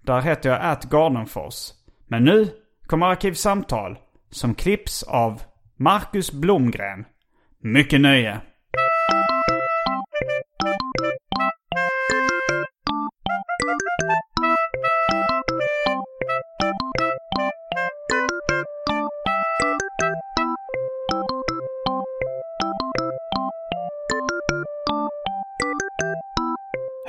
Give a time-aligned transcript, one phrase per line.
[0.03, 1.71] Där heter jag atgardenfors.
[2.09, 2.49] Men nu
[2.87, 3.99] kommer Arkivsamtal
[4.31, 5.43] som klipps av
[5.77, 7.05] Marcus Blomgren.
[7.63, 8.41] Mycket nöje!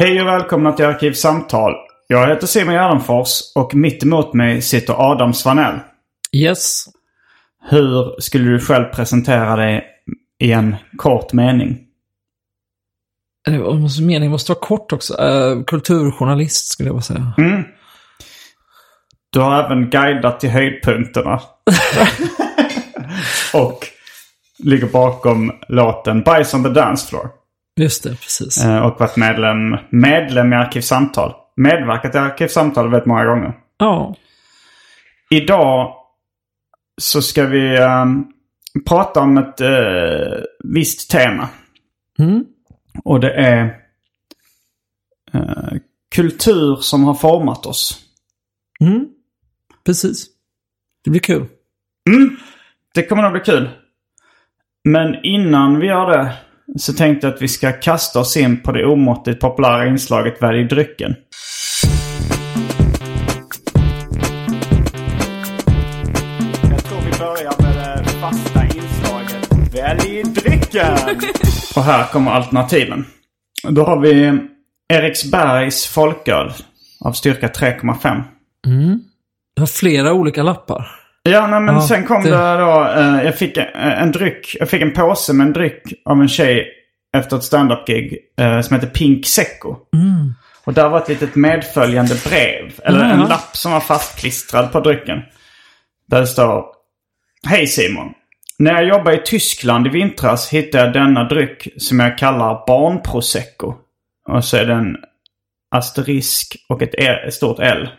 [0.02, 1.74] Hej och välkomna till Arkivsamtal.
[2.08, 5.80] Jag heter Simon Gärdenfors och mitt emot mig sitter Adam Svanell.
[6.32, 6.86] Yes.
[7.70, 9.86] Hur skulle du själv presentera dig
[10.40, 11.80] i en kort mening?
[13.48, 15.14] Eh, Meningen måste vara kort också.
[15.14, 17.34] Uh, kulturjournalist skulle jag vilja säga.
[17.38, 17.64] Mm.
[19.30, 21.42] Du har även guidat till höjdpunkterna.
[23.54, 23.88] och
[24.58, 27.41] ligger bakom låten Bajs on the Dance Floor.
[27.76, 28.66] Just det, precis.
[28.66, 31.34] Eh, Och varit medlem, medlem i Arkivsamtal.
[31.56, 33.54] Medverkat i Arkivsamtal väldigt många gånger.
[33.78, 34.16] Ja.
[35.30, 35.96] Idag
[37.02, 38.26] så ska vi ehm,
[38.88, 41.50] prata om ett uh, visst tema.
[42.20, 42.46] Mm.
[43.04, 43.78] Och det är
[45.34, 45.78] eh,
[46.16, 48.00] kultur som har format oss.
[48.80, 49.08] Mm.
[49.86, 50.26] Precis.
[51.04, 51.46] Det blir kul.
[52.94, 53.70] Det kommer nog bli kul.
[54.84, 56.34] Men innan vi gör det
[56.80, 60.64] så tänkte jag att vi ska kasta oss in på det omåttligt populära inslaget Välj
[60.64, 61.16] drycken.
[66.70, 70.98] Jag tror vi börjar med det fasta inslaget Välj drycken!
[71.76, 73.06] Och här kommer alternativen.
[73.70, 74.40] Då har vi
[74.94, 76.52] Eriksbergs folköl
[77.06, 78.24] av styrka 3,5.
[79.56, 81.01] Jag har flera olika lappar.
[81.24, 82.86] Ja, nej, men Ja, sen kom det, det- då.
[82.98, 84.56] Eh, jag fick en, en dryck.
[84.60, 86.68] Jag fick en påse med en dryck av en tjej
[87.18, 89.76] efter ett stand-up-gig eh, som heter Pink Secco.
[90.66, 92.80] Och där var ett litet medföljande brev.
[92.84, 93.28] Eller en Ja.
[93.28, 95.20] lapp som var fastklistrad på drycken.
[96.08, 96.66] Där det står
[97.48, 98.14] Hej Simon.
[98.60, 103.74] När jag jobbade i Tyskland i vintras hittade jag denna dryck som jag kallar barnprosecco.
[104.30, 104.98] Och så är det en
[105.76, 107.90] asterisk och ett, L, ett stort L.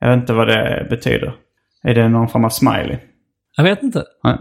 [0.00, 1.32] Jag vet inte vad det betyder.
[1.82, 2.98] Är det någon form av smiley?
[3.56, 4.04] Jag vet inte.
[4.24, 4.36] Nej.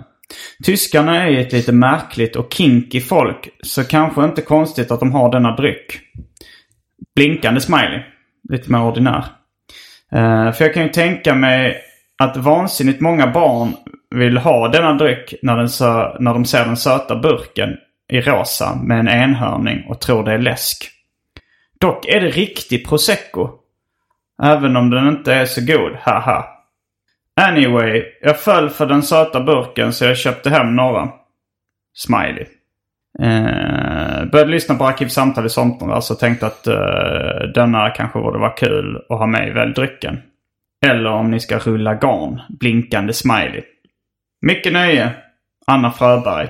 [0.64, 3.50] Tyskarna är ju ett lite märkligt och kinky folk.
[3.64, 6.00] Så kanske inte konstigt att de har denna dryck.
[7.16, 8.00] Blinkande smiley.
[8.50, 9.26] Lite mer ordinär.
[10.12, 11.82] Eh, för jag kan ju tänka mig
[12.18, 13.74] att vansinnigt många barn
[14.16, 17.70] vill ha denna dryck när, den sö- när de ser den söta burken
[18.12, 20.92] i rosa med en enhörning och tror det är läsk.
[21.80, 23.50] Dock är det riktig prosecco.
[24.44, 26.46] Även om den inte är så god, haha.
[27.48, 31.10] Anyway, jag föll för den söta burken så jag köpte hem några.
[31.98, 32.46] Smiley.
[33.22, 38.50] Eh, började lyssna på Arkivsamtal i somras och tänkte att eh, denna kanske borde vara
[38.52, 40.18] kul att ha med i väldrycken.
[40.86, 43.62] Eller om ni ska rulla garn, blinkande smiley.
[44.42, 45.12] Mycket nöje,
[45.68, 46.50] Anna Fröberg.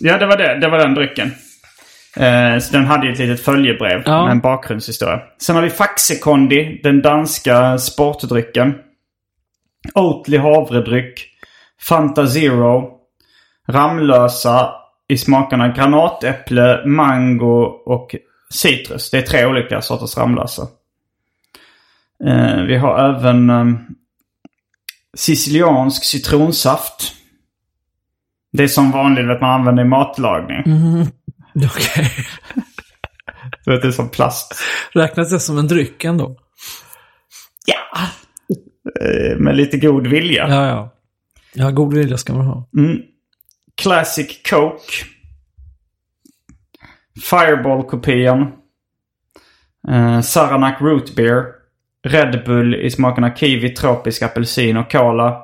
[0.00, 0.58] Ja, det var det.
[0.60, 1.30] Det var den drycken.
[2.16, 4.22] Eh, så den hade ju ett litet följebrev Ja.
[4.24, 5.20] med en bakgrundshistoria.
[5.42, 8.74] Sen har vi Faxekondi, den danska sportdrycken.
[9.94, 11.28] Oatly havredryck.
[11.80, 12.98] Fanta Zero.
[13.68, 14.72] Ramlösa
[15.08, 18.14] i smakerna granatäpple, mango och
[18.50, 19.10] citrus.
[19.10, 20.62] Det är tre olika sorters Ramlösa.
[22.26, 23.64] Eh, vi har även eh,
[25.14, 27.14] siciliansk citronsaft.
[28.52, 30.62] Det är som vanligt att man använder i matlagning.
[31.54, 32.10] Okej.
[33.64, 34.54] Du vet, det är som plast.
[34.92, 36.36] Räknas det som en dryck ändå?
[37.66, 37.98] Ja.
[39.00, 40.46] Eh, Med lite god vilja.
[40.48, 40.94] Ja, ja.
[41.54, 42.68] Ja, god vilja ska man ha.
[42.78, 43.02] Mm.
[43.82, 44.92] Classic Coke.
[47.30, 48.52] Fireball-kopian.
[49.88, 51.44] Eh, Saranac Root Beer.
[52.04, 55.42] Red Bull i smakerna kiwi, tropisk apelsin och cola.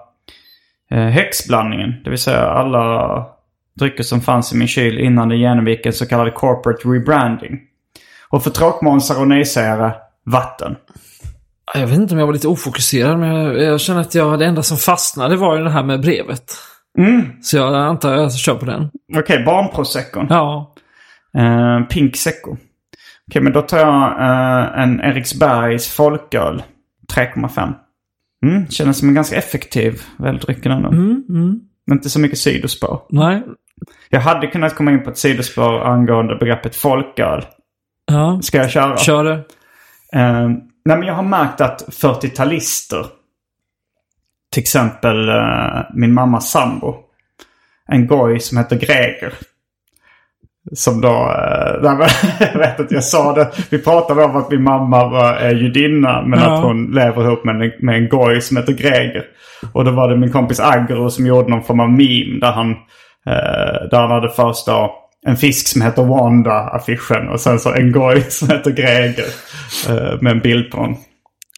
[0.90, 3.26] Eh, häxblandningen, det vill säga alla
[3.74, 7.60] drycker som fanns i min kyl innan det genomgick en så kallad corporate rebranding.
[8.28, 9.92] Och för tråkmånsar och nejsägare,
[10.24, 10.76] vatten.
[11.74, 14.46] Jag vet inte om jag var lite ofokuserad, men jag, jag känner att jag, det
[14.46, 16.52] enda som fastnade var ju det här med brevet.
[16.98, 17.22] Mm.
[17.42, 18.90] Så jag antar att jag kör på den.
[19.16, 20.26] Okej, barnproseccon.
[20.30, 20.74] Ja.
[21.38, 22.56] Eh, Pink Secco.
[23.30, 26.62] Okej, men då tar jag eh, en Eriksbergs folköl.
[27.14, 27.74] 3,5.
[28.46, 30.88] Mm, känns som en ganska effektiv väldrycken ändå.
[30.88, 31.60] Mm, mm.
[31.92, 33.00] Inte så mycket sidospår.
[33.10, 33.42] Nej.
[34.10, 37.44] Jag hade kunnat komma in på ett sidospår angående begreppet folköl.
[38.06, 38.40] Ja.
[38.42, 38.96] Ska jag köra?
[38.96, 39.44] Kör det.
[40.12, 40.50] Eh,
[40.88, 43.06] nej, men jag har märkt att 40-talister,
[44.52, 46.96] till exempel eh, min mammas sambo,
[47.88, 49.34] en goj som heter Greger.
[50.72, 52.08] Som då, eh, nej, men,
[52.40, 56.22] jag vet att jag sa det, vi pratade om att min mamma var eh, judinna
[56.22, 56.54] men Ja.
[56.54, 59.24] att hon lever ihop med en, med en goj som heter Greger.
[59.72, 62.70] Och då var det min kompis Agro som gjorde någon form av meme där han,
[63.26, 67.28] eh, där han hade först då en fisk som heter Wanda, affischen.
[67.28, 69.26] Och sen så en goj som heter Greger.
[69.88, 70.96] Eh, med en bild på honom.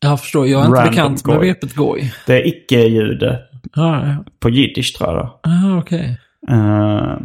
[0.02, 0.46] Jag förstår.
[0.46, 2.14] Jag är inte Random bekant med begreppet goj.
[2.26, 3.38] Det är icke-jude
[3.74, 4.24] Ja, ja.
[4.40, 5.18] på jiddisch tror jag.
[5.18, 5.40] då.
[5.42, 6.18] Ah, okej.
[6.50, 7.16] Uh,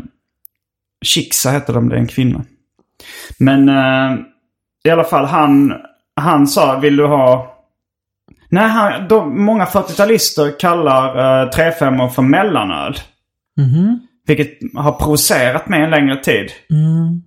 [1.06, 2.42] Shixa heter de, det är en kvinna.
[3.40, 4.18] Men eh,
[4.84, 5.74] i alla fall han,
[6.16, 7.52] han sa, vill du ha...
[8.50, 12.96] Nej, han, de, många 40-talister kallar uh, 3-5 för mellanöl.
[13.58, 14.00] Mhm.
[14.28, 16.52] Vilket har provocerat mig en längre tid.
[16.72, 17.22] Mm.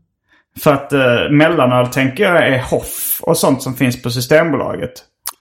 [0.61, 4.93] För att uh, mellanöl tänker jag är Hoff och sånt som finns på Systembolaget.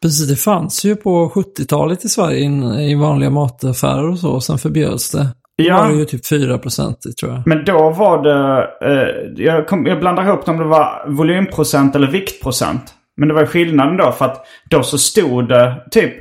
[0.01, 2.49] Precis, det fanns ju på 70-talet i Sverige
[2.91, 4.29] i vanliga mataffärer och så.
[4.31, 5.27] Och sen förbjöds det.
[5.57, 5.77] Då Ja.
[5.81, 7.47] var det ju typ 4% i, tror jag.
[7.47, 8.67] Men då var det...
[8.91, 12.93] Eh, jag, kom, jag blandar ihop om det var volymprocent eller viktprocent.
[13.17, 16.13] Men det var skillnaden då för att då så stod det typ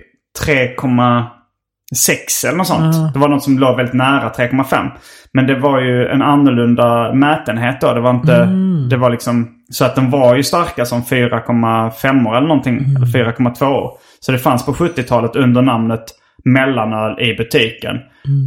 [1.95, 2.95] 3,6 eller något sånt.
[2.97, 3.11] Ja.
[3.15, 4.91] Det var något som låg väldigt nära 3,5.
[5.33, 7.95] Men det var ju en annorlunda mätenhet då.
[7.95, 8.45] Det var inte...
[8.91, 9.49] Det var liksom...
[9.71, 12.77] Så att den var ju starka som 4,5 eller någonting.
[12.97, 13.91] Eller 4,2.
[14.21, 16.05] Så det fanns på 70-talet under namnet
[16.45, 17.97] mellanöl i butiken.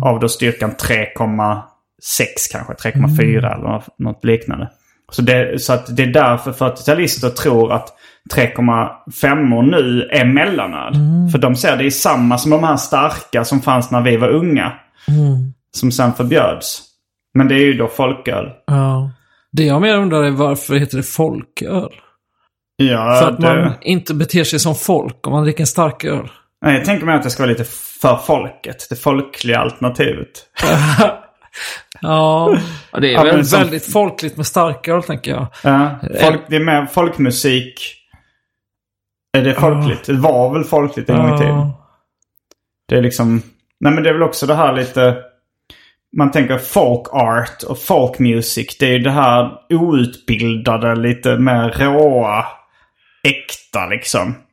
[0.05, 1.61] Av då styrkan 3,6
[2.51, 2.73] kanske.
[2.73, 4.69] 3,4 eller något- något liknande.
[5.11, 7.87] Så, det, så att det är därför 40-talister tror att
[8.35, 10.93] 3,5 nu är mellanöl.
[11.31, 14.29] För de ser det är samma som de här starka som fanns när vi var
[14.29, 14.71] unga.
[15.71, 16.81] Som sen förbjöds.
[17.33, 18.45] Men det är ju då folköl.
[18.67, 19.11] Ja.
[19.51, 21.89] Det jag mer undrar är varför heter det folköl?
[22.75, 26.03] Ja, För att det, man inte beter sig som folk om man dricker en stark
[26.03, 26.29] öl.
[26.65, 27.63] nej, jag tänker mig att det ska vara lite
[28.01, 28.87] för folket.
[28.89, 30.29] Det folkliga alternativet.
[32.01, 32.57] Ja,
[33.01, 35.47] det är Ja, väl men som- väldigt folkligt med starköl tänker jag.
[35.63, 35.89] Ja,
[36.21, 37.95] folk, det är mer folkmusik.
[39.37, 40.05] Är det folkligt?
[40.05, 41.55] Det var väl folkligt en gång i tiden.
[41.55, 41.85] Ja.
[42.87, 43.41] Det är liksom...
[43.79, 45.15] Nej men det är väl också det här lite...
[46.17, 48.77] Man tänker folk art och folk music.
[48.79, 52.45] Det är ju det här outbildade, lite mer råa,
[53.23, 54.35] äkta liksom.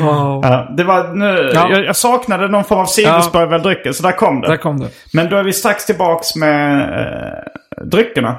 [0.00, 0.40] Wow.
[0.44, 1.70] Ja, det var nu, Ja.
[1.70, 4.48] jag, jag saknade någon form av sidospår väl drycken, så där kom det.
[4.48, 4.88] Där kom det.
[5.12, 8.36] Men då är vi strax tillbaks med eh, dryckerna.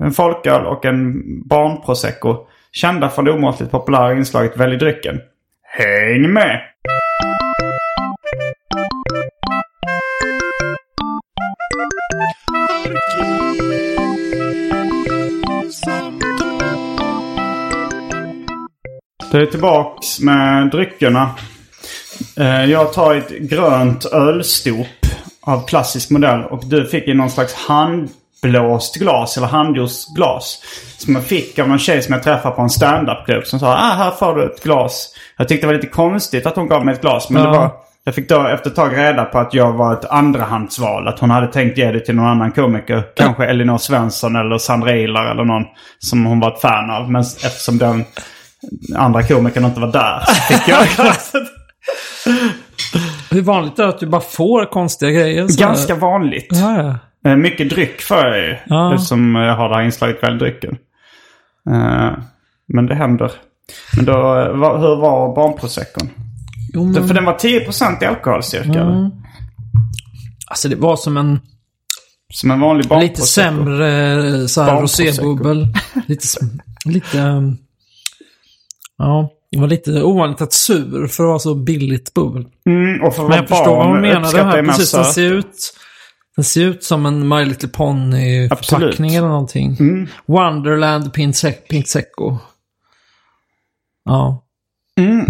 [0.00, 2.36] En folköl och en barnprosecco.
[2.72, 5.20] Kända från det omåttligt populära inslaget Välj drycken.
[5.62, 6.60] Häng med!
[19.32, 21.30] Då är tillbaks med dryckerna.
[22.36, 24.86] Eh, jag tar ett grönt ölstop
[25.40, 26.44] av klassisk modell.
[26.44, 28.10] Och du fick i någon slags hand
[28.42, 30.60] handblåst glas eller handgjort glas.
[30.98, 33.46] Som jag fick av någon tjej som jag träffade på en standup-klubb.
[33.46, 35.14] Som sa ah, här får du ett glas.
[35.36, 37.30] Jag tyckte det var lite konstigt att hon gav mig ett glas.
[37.30, 37.50] Men Ja.
[37.50, 37.70] det var,
[38.04, 41.08] jag fick då efter ett tag reda på att jag var ett andrahandsval.
[41.08, 43.04] Att hon hade tänkt ge det till någon annan komiker.
[43.16, 45.64] Kanske Elinor Svensson eller Sandra Ilar eller någon
[45.98, 47.10] som hon var ett fan av.
[47.10, 48.04] Men eftersom den
[48.96, 51.42] andra komikern inte var där så fick jag glaset.
[53.30, 55.58] Hur vanligt är det att du bara får konstiga grejer?
[55.58, 56.48] Ganska vanligt.
[56.50, 56.94] Ja, ja.
[57.28, 58.56] Eh, Mycket dryck för jag ju.
[58.66, 58.94] Ja.
[58.94, 60.76] Eftersom jag har det här inslaget kvällsdrycken.
[61.70, 62.12] Eh,
[62.68, 63.32] Men det händer.
[63.96, 66.10] Men då, eh, hur var barnproseccon?
[66.72, 68.70] Jo, men, För den var 10% i alkoholstyrka.
[68.80, 69.10] eller?
[70.46, 71.40] alltså det var som en
[72.34, 73.24] Som en vanlig lite barnprosecco.
[73.26, 75.66] sämre så här rosébubbel.
[76.06, 76.26] lite,
[76.84, 77.18] lite...
[77.18, 77.56] um,
[78.98, 82.44] Ja, det var lite ovanligt att sur för att vara så billigt bubbel.
[82.66, 84.62] Mm, och för Men jag förstår vad barn hon menade uppskattar här.
[84.64, 85.74] Precis, den ser ut...
[86.38, 88.82] Den ser ut som en My Little Pony Absolut.
[88.82, 89.76] förpackning eller någonting.
[89.80, 90.08] Mm.
[90.26, 91.12] Wonderland
[91.86, 92.36] Secco.
[94.04, 94.44] Ja.
[95.00, 95.26] Mm.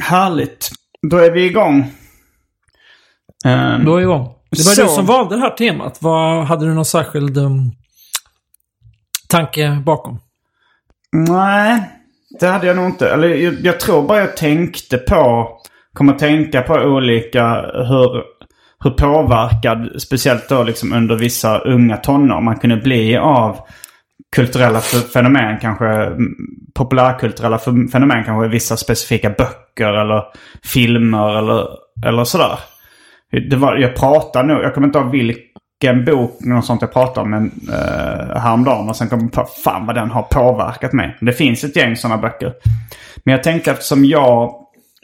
[0.00, 0.70] Härligt.
[1.10, 1.92] Då är vi igång.
[3.44, 4.34] Um, Då är vi igång.
[4.50, 4.82] Det var Så.
[4.82, 5.98] du som valde det här temat.
[6.00, 7.72] Vad, hade du någon särskild um,
[9.28, 10.18] tanke bakom?
[11.12, 11.90] Nej,
[12.40, 13.10] det hade jag nog inte.
[13.10, 15.48] Eller jag, jag tror bara jag tänkte på,
[15.92, 18.22] kom att tänka på olika hur,
[18.82, 23.56] hur påverkad, speciellt då liksom under vissa unga tonår, man kunde bli av
[24.36, 26.34] kulturella fenomen, kanske mm,
[26.74, 27.58] populärkulturella
[27.92, 30.22] fenomen, kanske vissa specifika böcker eller
[30.64, 31.66] filmer eller,
[32.06, 32.58] eller sådär.
[33.50, 37.20] Det var, jag pratade nog, jag kommer inte ihåg vilken bok, något sånt jag pratade
[37.20, 38.88] om men, eh, häromdagen.
[38.88, 41.16] Och sen kom jag på, fan vad den har påverkat mig.
[41.20, 42.52] Det finns ett gäng sådana böcker.
[43.24, 44.61] Men jag tänkte eftersom jag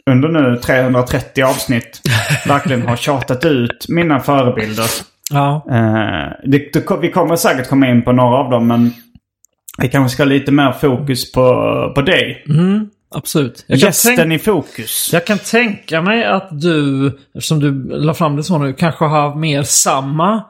[0.09, 2.01] under nu 330 avsnitt
[2.47, 4.85] verkligen har tjatat ut mina förebilder.
[5.31, 5.65] Ja.
[5.69, 8.93] Eh, det, det, vi kommer säkert komma in på några av dem men
[9.77, 11.41] vi kanske ska ha lite mer fokus på,
[11.95, 12.45] på dig.
[13.15, 13.65] Absolut.
[13.67, 15.09] Jag Gästen i fokus.
[15.13, 19.35] jag kan tänka mig att du, eftersom du la fram det så nu, kanske har
[19.35, 20.43] mer samma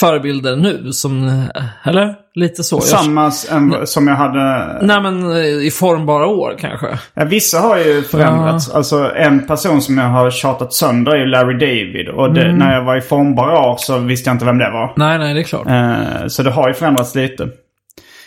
[0.00, 1.42] förebilder nu som,
[1.84, 2.14] eller?
[2.34, 2.76] Lite så.
[2.76, 4.78] Jag, Samma än, som jag hade...
[4.86, 6.86] nej men eh, i formbara år kanske.
[7.14, 8.70] Ja, vissa har ju förändrats.
[8.70, 12.08] Alltså en person som jag har tjatat sönder är Larry David.
[12.08, 12.56] Och det, Mm.
[12.56, 14.92] när jag var i formbara år så visste jag inte vem det var.
[14.96, 15.66] Nej, nej, det är klart.
[15.66, 17.48] Eh, så det har ju förändrats lite.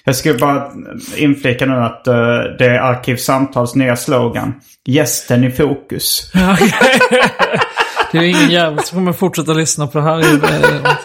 [0.04, 0.72] Jag skulle bara
[1.18, 2.14] inflika nu att eh,
[2.60, 4.54] det är Arkivsamtals nya slogan.
[4.86, 6.32] Gästen i fokus.
[8.12, 10.20] Det är ingen jävel som kommer fortsätta lyssna på det här.
[10.20, 10.96] Eh,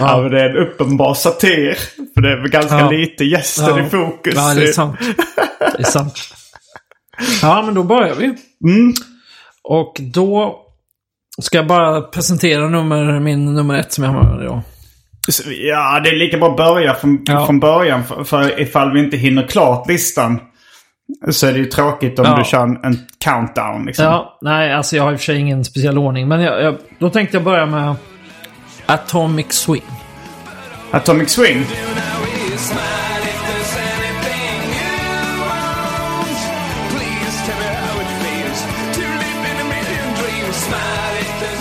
[0.00, 0.20] Ja.
[0.22, 1.74] men det är en uppenbar satir.
[2.14, 2.90] För det är väl ganska Ja.
[2.90, 3.86] lite gästen Ja.
[3.86, 4.34] i fokus.
[4.36, 4.96] Ja, det är sant.
[5.58, 6.18] Det är sant.
[7.42, 8.24] Ja, men då börjar vi.
[8.24, 8.94] Mm.
[9.62, 10.60] Och då
[11.42, 14.60] ska jag bara presentera nummer, min nummer ett som jag har idag.
[15.46, 17.46] Ja, det är lika bra att börja från, Ja.
[17.46, 18.04] från början.
[18.04, 20.40] För, för ifall vi inte hinner klart listan.
[21.30, 22.36] Så är det ju tråkigt om Ja.
[22.38, 24.04] du kör en, en countdown liksom.
[24.04, 26.28] Ja, nej, alltså jag har i och för sig ingen speciell ordning.
[26.28, 27.94] Men jag, jag, då tänkte jag börja med
[28.86, 29.82] Atomic Swing.
[30.90, 31.64] Atomic Swing.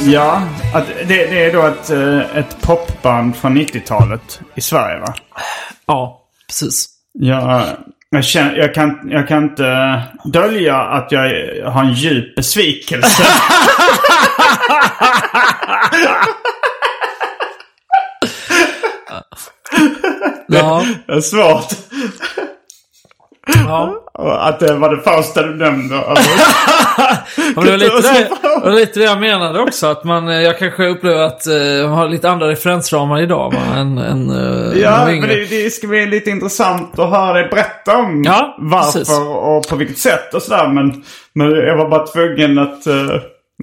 [0.06, 0.42] Ja,
[0.74, 5.14] att det, det är då ett, eh, ett popband från 90-talet i Sverige va?
[5.86, 6.88] Ja, precis.
[7.14, 7.64] Jag,
[8.09, 11.21] jag, känner, jag, kan, jag kan inte dölja att jag
[11.71, 13.24] har en djup besvikelse.
[20.47, 21.69] Ja, Det är svårt.
[23.68, 24.02] Ja.
[24.40, 25.96] Att det var det första du nämnde.
[27.56, 28.30] Det, var lite det,
[28.64, 29.88] det var lite det jag menade också.
[29.88, 33.75] Att man, eh, jag kanske upplever att uh, man har lite andra referensramar idag va,
[33.80, 37.98] än, än uh, Ja, men det, det ska bli lite intressant att höra dig berätta
[37.98, 39.20] om Ja, varför precis.
[39.20, 40.68] och på vilket sätt och sådär.
[40.68, 42.94] Men, men jag var bara tvungen att eh,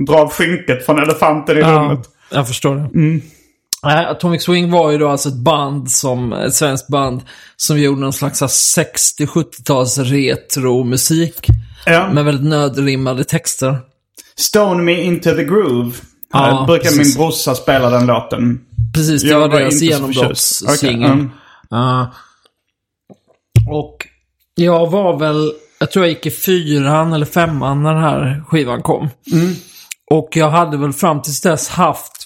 [0.06, 2.00] dra av skynket från elefanten i Ja, rummet.
[2.30, 2.88] jag förstår det.
[2.92, 3.22] Nej,
[3.82, 7.20] Atomic Swing var ju då alltså ett band som, ett svenskt band
[7.56, 8.42] som gjorde någon slags
[8.78, 11.46] 60-70-tals retro-musik.
[11.86, 12.12] Ja.
[12.12, 13.78] Med väldigt nödrimmade texter.
[14.36, 15.92] Stone Me Into The Groove.
[16.32, 17.16] Ja, Ja, brukar precis.
[17.16, 18.60] min brorsa spela den låten.
[18.94, 20.62] Precis, det Jag var var deras inte så förtjust.
[20.62, 21.10] Okej, genombrottssingel.
[21.10, 21.30] mm.
[21.70, 22.12] Ja.
[23.70, 24.06] Och
[24.54, 28.82] jag var väl, jag tror jag gick i fyran eller femman när den här skivan
[28.82, 29.08] kom.
[29.32, 29.54] Mm.
[30.10, 32.21] Och jag hade väl fram tills dess haft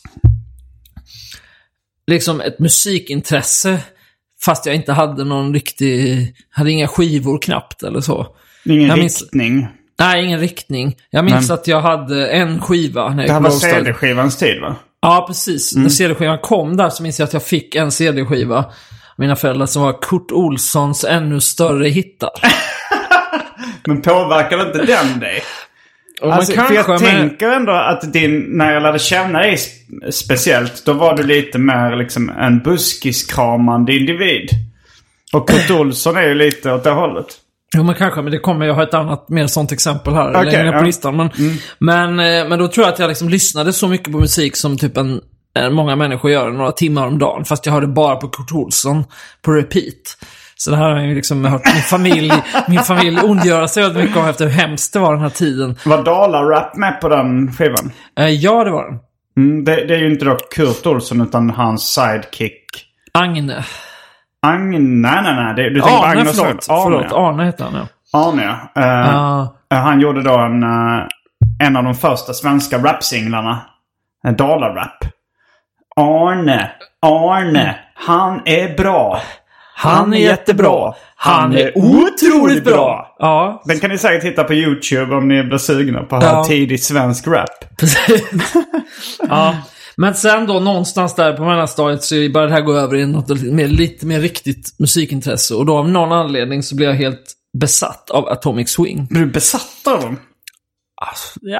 [2.06, 3.78] liksom ett musikintresse.
[4.44, 8.26] Fast jag inte hade någon riktig, hade inga skivor knappt eller så.
[8.64, 9.68] Ingen minns- riktning.
[9.98, 10.96] Nej, ingen riktning.
[11.10, 13.70] Jag minns Men- att jag hade en skiva när Det jag här gick var.
[13.70, 14.76] CD-skivans tid va?
[15.02, 15.76] Ja, precis.
[15.76, 18.64] När CD-skivan kom där så minns jag att jag fick en CD-skiva.
[19.18, 22.30] Mina föräldrar som var Kurt Olssons ännu större hittar.
[23.86, 25.42] Men påverkar inte den dig?
[26.22, 29.38] Och Alltså, man för jag kanske med- tänker ändå att din, när jag lärde känna
[29.38, 34.48] dig sp- speciellt, då var du lite mer liksom en buskiskramande individ.
[35.32, 37.26] Och Kurt Olsson är ju lite åt det hållet.
[37.76, 40.44] Jo men kanske, men det kommer, jag har ett annat mer sånt exempel här Okej,
[40.44, 40.82] längre ner på ja.
[40.82, 41.16] listan.
[41.16, 41.30] Men,
[41.78, 44.78] men, eh, men då tror jag att jag liksom lyssnade så mycket på musik som
[44.78, 45.20] typ en,
[45.58, 47.44] en många människor gör några timmar om dagen.
[47.44, 49.04] Fast jag hörde bara på Kurt Olsson
[49.42, 50.18] på repeat.
[50.58, 52.32] Så det här har jag liksom hört min familj,
[52.68, 55.76] min familj ondgöra sig väldigt mycket om efter hur hemskt det var den här tiden.
[55.84, 57.92] Var Dala-rap med på den skivan?
[58.18, 58.98] Eh, ja, det var den.
[59.36, 62.62] Mm, det, det är ju inte då Kurt Olsson utan hans sidekick.
[63.12, 63.64] Agne.
[64.46, 65.54] Agne, nej nej nej.
[65.54, 66.66] Det, du tänker Arne, Agnes förlåt.
[66.70, 66.82] Arne.
[66.82, 67.86] Förlåt, Arne heter han ja.
[68.20, 68.58] Arne ja.
[69.70, 69.76] Ja.
[69.76, 71.06] eh, han gjorde då en, eh,
[71.66, 73.60] en av de första svenska rapsinglarna.
[74.24, 75.04] En Dala-rap.
[75.96, 76.70] Arne,
[77.02, 79.20] Arne, han är bra.
[79.78, 80.94] Han är jättebra.
[81.16, 83.16] Han är otroligt bra.
[83.18, 86.32] Ja, Den kan ni säkert hitta på YouTube om ni blir sugna på att höra
[86.36, 86.44] Ja.
[86.44, 87.76] tidig svensk rap.
[87.78, 88.22] Precis.
[89.28, 89.56] ja.
[89.96, 93.30] Men sen då någonstans där på mellanstadiet så började det här gå över i något
[93.30, 95.54] lite mer, lite mer riktigt musikintresse.
[95.54, 99.06] Och då av någon anledning så blev jag helt besatt av Atomic Swing.
[99.10, 100.18] Blir du besatt av dem?
[101.06, 101.58] Alltså, ja,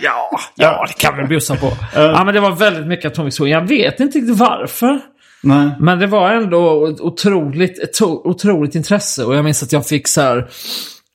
[0.00, 1.72] ja, ja, det kan vi bjussa på.
[1.94, 3.52] Ja, men det var väldigt mycket Atomic Swing.
[3.52, 5.00] Jag vet inte riktigt varför.
[5.42, 5.70] Nej.
[5.80, 9.24] Men det var ändå ett otroligt, ett otroligt intresse.
[9.24, 10.48] Och jag minns att jag fick så här...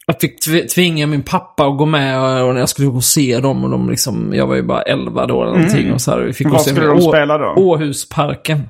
[0.08, 3.04] Jag fick tv- tvinga min pappa att gå med och när jag skulle gå och
[3.04, 3.64] se dem.
[3.64, 5.94] Och de liksom, jag var ju bara 11 då eller någonting.
[5.94, 7.54] Och så här, vi fick gå Var och se skulle de spela då?
[7.58, 8.70] Åhusparken.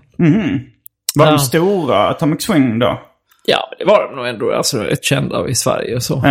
[1.15, 1.31] Var Ja.
[1.31, 3.01] de stora Atomic Swing då?
[3.45, 4.51] Ja, det var de nog ändå.
[4.53, 6.23] Alltså rätt kända i Sverige och så.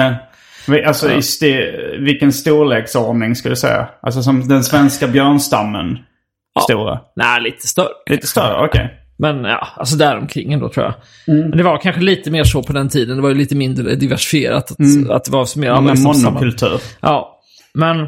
[0.69, 3.89] Vi- alltså i sti- vilken storleksordning skulle du säga?
[4.03, 5.99] Alltså som den svenska björnstammen
[6.65, 7.01] stora?
[7.17, 7.89] Nej, lite större.
[8.11, 9.01] Lite större, okej.
[9.17, 10.95] Men ja, alltså däromkring ändå tror jag.
[11.35, 11.49] Mm.
[11.49, 13.17] Men det var kanske lite mer så på den tiden.
[13.17, 14.71] Det var ju lite mindre diversifierat.
[14.71, 16.81] Att, att det var mer alla monokultur.
[17.01, 17.41] Ja,
[17.75, 18.07] men...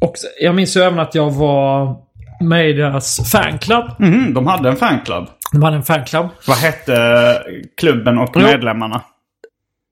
[0.00, 1.96] Och jag minns ju även att jag var
[2.40, 3.84] med i deras fanclub.
[3.98, 5.26] Mhm, de hade en fanclub.
[5.52, 6.26] De hade en fanclub.
[6.46, 7.42] Vad hette
[7.80, 8.40] klubben och Jo.
[8.42, 9.02] medlemmarna?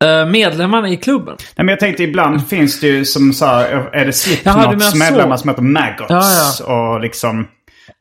[0.04, 1.36] Eh, medlemmarna i klubben.
[1.38, 4.98] Nej, men jag tänkte ibland finns det ju som så här, är det Slipknots så.
[4.98, 6.60] medlemmar som heter Maggots?
[6.60, 7.46] Ja, Och liksom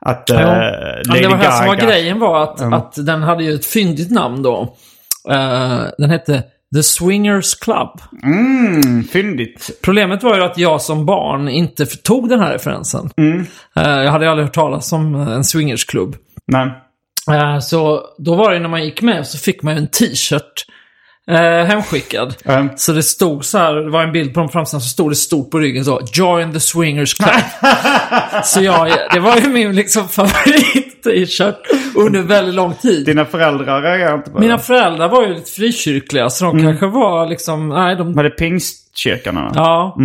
[0.02, 0.36] att Ja.
[0.36, 0.52] uh, Ja,
[1.08, 4.12] Lady det var här som var grejen var att, att den hade ju ett fyndigt
[4.12, 4.76] namn då.
[5.30, 6.44] Eh, den hette
[6.76, 7.90] The Swingers Club.
[8.24, 9.80] Mm, fyndigt.
[9.84, 13.10] Problemet var ju att jag som barn inte tog den här referensen.
[13.76, 16.16] Eh, jag hade aldrig hört talas om en swingersklubb.
[16.48, 16.72] Nej.
[17.32, 20.66] Eh, Så då var det när man gick med så fick man ju en t-shirt
[21.32, 22.36] eh, hemskickad.
[22.46, 22.70] Mm.
[22.76, 25.16] Så det stod så här, det var en bild på de framsidan, så stod det
[25.16, 27.30] stort på ryggen så Join the Swingers Club.
[28.44, 31.56] så jag, det var ju min liksom favorit-t-shirt
[31.96, 33.06] under väldigt lång tid.
[33.06, 34.64] Dina föräldrar reagerar inte på Mina det?
[34.64, 39.52] föräldrar var ju lite frikyrkliga, så de kanske var liksom, nej de, Var det pingstkyrkan?
[39.56, 39.98] ja.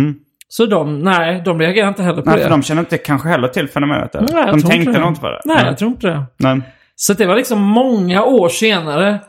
[0.47, 2.43] Så de, nej, de reagerade inte heller på Nej, det.
[2.43, 4.15] för de känner inte kanske heller till fenomenet.
[4.15, 4.33] eller?
[4.33, 5.41] Nej, jag de tänkte nog inte på det.
[5.45, 6.23] Nej, jag tror inte det.
[6.37, 6.61] Nej.
[6.95, 9.19] Så det var liksom många år senare,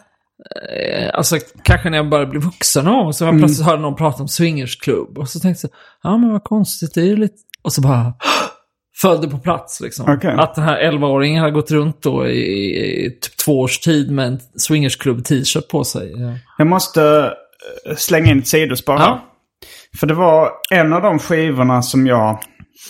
[1.12, 4.28] alltså kanske när jag började bli vuxen och så jag plötsligt hörde någon prata om
[4.28, 5.18] swingersklubb.
[5.18, 7.34] Och så tänkte jag, ja men vad konstigt, det är ju lite...
[7.62, 8.14] Och så bara
[9.02, 10.14] föll det på plats liksom.
[10.14, 10.34] Okej.
[10.38, 14.26] Att den här 11-åringen hade gått runt då i, i typ två års tid med
[14.26, 16.12] en swingersklubb-t-shirt på sig.
[16.16, 16.32] Ja.
[16.58, 17.32] Jag måste
[17.88, 18.94] eh, slänga in ett sidospår.
[18.94, 19.24] Ja.
[20.00, 22.38] För det var en av de skivorna som jag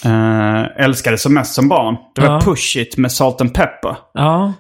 [0.05, 1.97] eh, älskade som mest som barn.
[2.15, 2.41] Det var Ja.
[2.41, 3.97] Push It med Salt and Pepper.
[4.15, 4.53] Ja, Eh,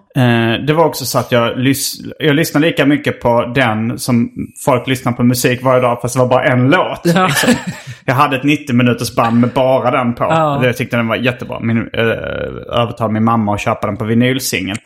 [0.66, 4.31] det var också så att jag, lys- jag lyssnade lika mycket på den som
[4.64, 7.00] folk lyssnar på musik varje dag fast det var bara en låt.
[7.05, 7.27] Ja.
[7.27, 7.55] Liksom.
[8.05, 10.24] Jag hade ett 90 minuters band med bara den på.
[10.24, 10.64] Ja.
[10.64, 11.61] Jag tyckte den var jättebra.
[11.61, 14.77] Min, eh, övertalade min mamma att köpa den på vinylsingel.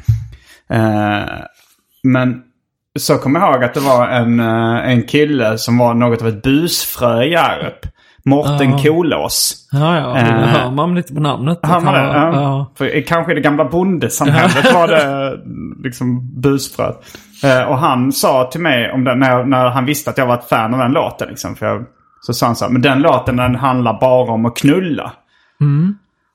[0.71, 1.29] Eh,
[2.03, 2.43] men
[2.99, 6.29] så kommer jag ihåg att det var en, eh, en kille som var något av
[6.29, 7.87] ett busfrö i Hjärup.
[8.25, 8.79] Mårten Ja.
[8.79, 9.69] Kolås.
[9.73, 10.15] ja, ja.
[10.15, 11.59] det Eh, hör man lite på namnet.
[11.63, 12.01] Hör man det?
[12.01, 12.73] Ja.
[12.79, 15.33] För kanske i det gamla bondesamhället var det
[15.89, 16.97] liksom busfröet.
[17.45, 20.35] Eh, och han sa till mig om den, när, när han visste att jag var
[20.35, 21.29] ett fan av den låten.
[21.29, 21.85] Liksom, för jag,
[22.21, 25.13] så sa han så här, men den låten den handlar bara om att knulla.
[25.61, 25.95] Mm.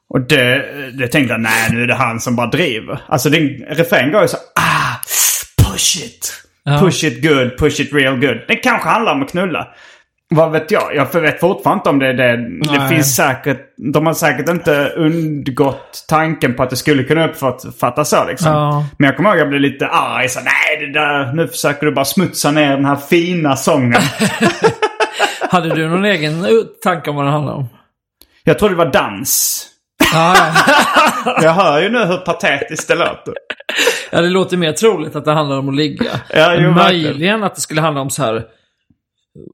[0.09, 0.65] Och det,
[0.97, 3.01] det tänkte jag, nej nu är det han som bara driver.
[3.07, 4.95] Alltså din refräng går ju så, ah,
[5.63, 6.33] push it.
[6.63, 6.79] Ja.
[6.79, 8.37] Push it good, push it real good.
[8.47, 9.67] Det kanske handlar om att knulla.
[10.35, 10.95] Vad vet jag?
[10.95, 12.37] Jag vet fortfarande inte om det är det.
[12.37, 12.89] Det Nej.
[12.89, 13.59] finns säkert,
[13.93, 18.51] de har säkert inte undgått tanken på att det skulle kunna uppfattas så liksom.
[18.51, 18.85] Ja.
[18.97, 20.29] Men jag kommer ihåg att jag blev lite arg.
[20.29, 24.01] Så, nej, det där, nu försöker du bara smutsa ner den här fina sången.
[25.49, 26.45] Hade du någon egen
[26.83, 27.67] tanke om vad det handlar om?
[28.43, 29.65] jag tror det var dans.
[30.13, 31.37] Ja, ja.
[31.41, 33.33] Jag hör ju nu hur patetiskt det låter.
[34.11, 36.11] ja, det låter mer troligt att det handlar om att ligga.
[36.29, 37.11] Ja, jo, Men verkligen.
[37.11, 38.43] Möjligen att det skulle handla om så här...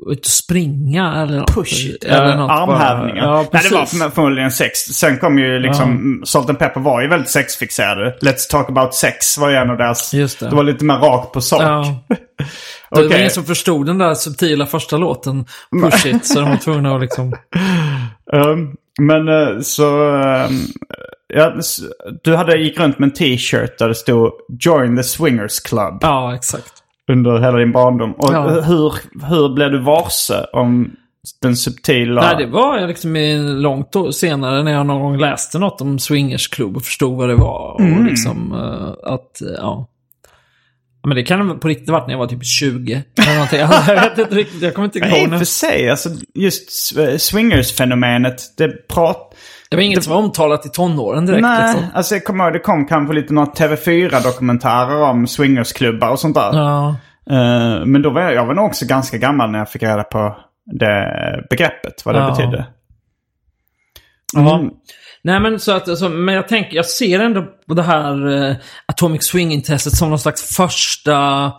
[0.08, 1.54] Ut och springa eller något.
[1.54, 2.04] Push it.
[2.04, 2.58] Eller eh, något bara.
[2.58, 3.24] armhävningar.
[3.24, 4.80] Ja, Nej, det var förmodligen sex.
[4.80, 8.18] Sen kom ju liksom, Salt and Pepper var ju väldigt sexfixerade.
[8.22, 10.13] Let's talk about sex var ju en av deras.
[10.13, 10.50] Just det.
[10.50, 11.62] det var lite mer rakt på sak.
[11.62, 12.04] Ja.
[12.92, 15.46] Det var ingen som förstod den där subtila första låten,
[15.82, 17.36] Push It, så de var tvungna att liksom...
[18.34, 20.13] Um, men eh, så...
[20.13, 20.60] ehm,
[21.34, 21.54] ja,
[22.24, 26.36] du hade gick runt med en t-shirt där det stod Join the Swingers Club Ja,
[26.36, 26.79] exakt.
[27.10, 28.12] Under hela din barndom.
[28.12, 28.50] Och Ja.
[28.50, 28.93] hur,
[29.30, 30.91] hur blev du varse om
[31.41, 32.22] den subtila...
[32.22, 33.15] Nej, det var liksom
[33.62, 37.74] långt senare när jag någon gång läste något om swingersklubb och förstod vad det var.
[37.74, 39.88] Och liksom eh, att, eh, ja.
[41.08, 43.04] Men det kan på riktigt varit när jag var typ 20.
[43.28, 43.58] Eller
[43.93, 45.32] jag vet inte riktigt, jag kommer inte Nej, ihåg.
[45.32, 45.89] i och för sig.
[45.89, 46.69] Alltså, just
[47.17, 48.41] swingers-fenomenet.
[48.58, 49.36] Det prat...
[49.69, 51.41] Det var inget som var omtalat i tonåren direkt.
[51.41, 51.89] Nej, Liksom.
[51.93, 56.53] alltså jag kommer ihåg det kom kanske lite några TV4-dokumentärer om swingersklubbar och sånt där.
[56.53, 56.95] Ja.
[57.32, 60.03] Eh, men då var jag, jag var nog också ganska gammal när jag fick reda
[60.03, 60.38] på
[60.79, 61.05] det
[61.49, 62.29] begreppet, vad det Ja.
[62.29, 62.65] betydde.
[64.38, 64.69] Mm.
[65.21, 68.55] Nej men så att, alltså, men jag tänker, jag ser ändå på det här eh,
[68.86, 71.51] Atomic Swing-intresset som någon slags första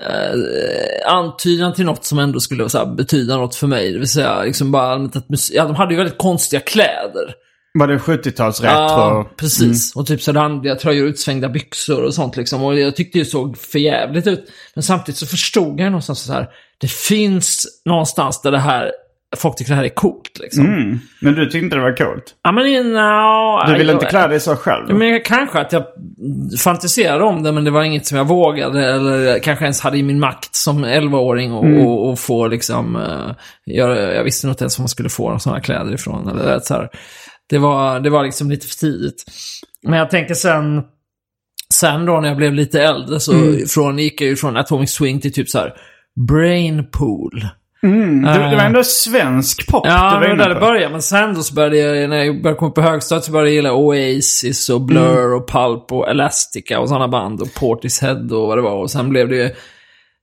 [0.00, 3.92] eh, antydan till något som ändå skulle så här, betyda något för mig.
[3.92, 7.34] Det vill säga, liksom bara allmänt att ja, de hade ju väldigt konstiga kläder.
[7.74, 8.64] Var det 70-talsretro?
[8.64, 9.96] Ja, precis.
[9.96, 12.62] Och typ så randiga tröjor, utsvängda byxor och sånt liksom.
[12.62, 14.52] Och jag tyckte det såg för jävligt ut.
[14.74, 18.92] Men samtidigt så förstod jag någonstans så här, det finns någonstans där det här,
[19.36, 20.66] folk tycker det här är coolt liksom.
[20.66, 20.98] Mm.
[21.20, 22.24] Men du tyckte inte det var coolt?
[22.42, 24.94] Ja men no, Du ville inte klä dig så själv?
[24.94, 25.84] Men jag, kanske att jag
[26.58, 30.02] fantiserade om det, men det var inget som jag vågade eller kanske ens hade i
[30.02, 31.86] min makt som 11-åring och, Mm.
[31.86, 32.96] och, och få liksom...
[32.96, 33.32] Uh,
[33.64, 36.28] jag, jag visste inte ens var man skulle få sådana kläder ifrån.
[36.28, 36.88] Eller, så här.
[37.48, 39.24] Det, var, det var liksom lite för tidigt.
[39.86, 40.82] Men jag tänker sen...
[41.74, 43.66] Sen då när jag blev lite äldre så Mm.
[43.66, 45.72] från, gick jag ju från Atomic Swing till typ så här
[46.28, 47.46] Brainpool.
[47.86, 48.22] Mm.
[48.22, 48.66] Det, det var Eh.
[48.66, 50.88] ändå svensk pop Ja, det var där det började.
[50.92, 53.54] Men sen då så började jag, när jag började komma på högstadiet så började jag
[53.56, 58.58] gilla Oasis och Blur och Pulp och Elastica och sådana band och Portishead och vad
[58.58, 58.74] det var.
[58.76, 59.50] Och sen blev det ju...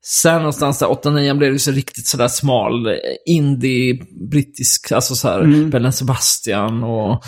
[0.05, 2.93] Sen någonstans där 8-9 blev det ju så riktigt sådär smal eh,
[3.25, 3.99] indie,
[4.31, 7.23] brittisk, alltså så här Bellen Sebastian och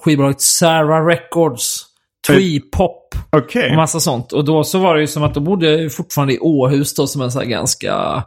[0.00, 1.84] skivbolaget Sarah Records,
[2.26, 3.70] Twee Pop Okej.
[3.70, 4.32] och massa sånt.
[4.32, 6.94] Och då så var det ju som att då bodde jag ju fortfarande i Åhus
[6.94, 8.24] då som en så här ganska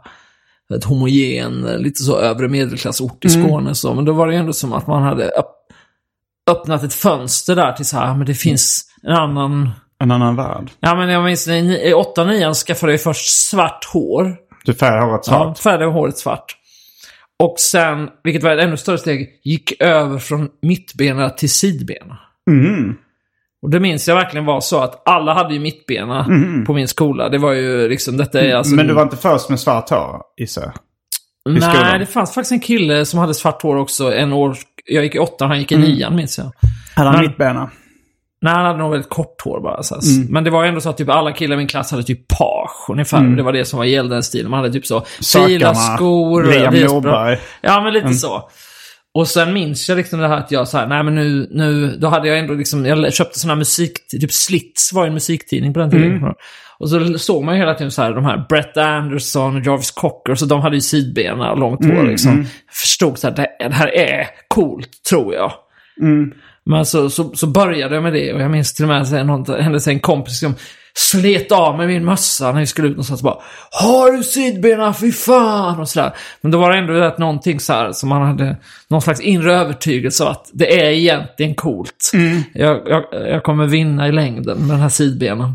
[0.74, 3.74] ett homogen, lite så övre medelklassort i Skåne.
[3.74, 3.94] Så.
[3.94, 5.56] Men då var det ändå som att man hade öpp
[6.50, 9.70] öppnat ett fönster där till så här, men det finns en annan...
[10.02, 10.70] En annan värld.
[10.80, 14.36] Ja men jag minns i i 8-9 skaffade jag först svart hår.
[14.64, 15.58] Du färgade håret Ja, svart.
[15.58, 16.56] färgade håret svart.
[17.42, 22.18] Och sen, vilket var ett ännu större steg, gick över från mittbena till sidbena.
[22.50, 22.96] Mm.
[23.62, 26.26] Och det minns jag verkligen var så att alla hade ju mittbena
[26.66, 27.28] på min skola.
[27.28, 28.74] Det var ju liksom, detta är alltså...
[28.74, 30.72] Men du var inte först med svart hår, gissar jag?
[31.52, 32.00] Nej, skolan?
[32.00, 34.14] det fanns faktiskt en kille som hade svart hår också.
[34.14, 35.88] En år, jag gick i åttan, han gick i Mm.
[35.90, 36.52] nian minns jag.
[36.94, 37.70] Hade han mittbena?
[38.42, 39.82] Nej, han hade nog väldigt kort hår bara.
[39.82, 39.94] Så.
[39.94, 40.32] Mm.
[40.32, 42.90] Men det var ändå så att typ alla killar i min klass hade typ page
[42.90, 43.22] ungefär.
[43.22, 44.50] Det var det som var gällde den stilen.
[44.50, 45.02] Man hade typ så
[45.34, 46.42] fila skor.
[46.44, 47.32] Liam Norberg.
[47.32, 47.40] Mm.
[47.60, 48.50] Ja, men lite så.
[49.14, 51.96] Och sen minns jag liksom det här att jag så här, nej men nu, nu,
[51.96, 55.74] då hade jag ändå liksom, jag köpte sådana musik, typ Slits var ju en musiktidning
[55.74, 56.16] på den tiden.
[56.16, 56.34] Mm.
[56.78, 59.90] Och så såg man ju hela tiden så här, de här Brett Anderson och Jarvis
[59.90, 62.36] Cocker, så de hade ju sidbena och långt hår Mm, liksom.
[62.36, 65.52] Jag förstod så här, det, det här är coolt, tror jag.
[66.00, 66.32] Mm.
[66.66, 69.10] Men så, så, så började jag med det och jag minns till och med att
[69.10, 70.54] det någon- en kompis som
[70.94, 73.38] slet av mig min mössa när vi skulle ut någonstans och bara
[73.70, 74.94] Har du sidbena?
[74.94, 75.80] Fy fan!
[75.80, 76.12] Och sådär.
[76.40, 78.56] Men då var det ändå rätt någonting så här som man hade
[78.90, 82.10] någon slags inre övertygelse av att det är egentligen coolt.
[82.54, 85.52] Jag, jag, jag kommer vinna i längden med den här sidbenen.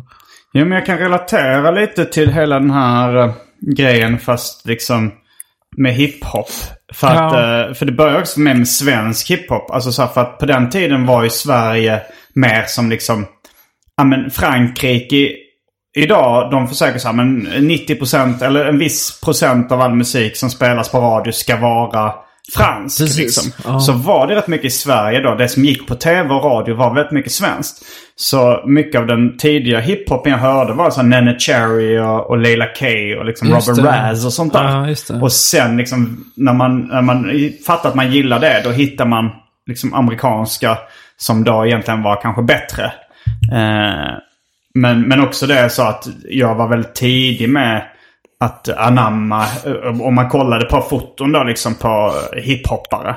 [0.54, 3.32] Jo, men jag kan relatera lite till hela den här eh,
[3.76, 5.12] grejen fast liksom
[5.78, 6.50] med hiphop.
[6.96, 7.68] För, att, Ja.
[7.68, 9.72] eh, för det började också med, med svensk hiphop.
[9.72, 12.02] Alltså så här, för att på den tiden var ju Sverige
[12.34, 13.26] mer som liksom,
[13.98, 15.30] ja men Frankrike
[15.98, 20.50] idag, de försöker så här, men 90% eller en viss procent av all musik som
[20.50, 22.16] spelas på radio ska vara
[22.54, 23.00] fransk.
[23.00, 23.52] Precis, Liksom.
[23.66, 23.80] ja.
[23.80, 25.36] Så var det rätt mycket i Sverige då.
[25.36, 27.86] Det som gick på tv och radio var väldigt mycket svenskt.
[28.16, 32.66] Så mycket av den tidiga hiphopen jag hörde var så Nene Cherry och, och Leila
[32.80, 32.86] K
[33.20, 33.86] och liksom Just Robert.
[33.86, 34.96] Raz och sånt där.
[35.10, 35.22] Ja.
[35.22, 37.32] Och sen liksom när man, när man
[37.68, 39.30] fattar att man gillar det, då hittar man
[39.68, 40.78] liksom amerikanska
[41.18, 42.84] som då egentligen var kanske bättre.
[43.52, 44.14] Eh,
[44.74, 47.86] men, men också det så att jag var väldigt tidig med
[48.40, 53.16] att anamma, eh, om man kollade på foton då liksom på hiphoppare.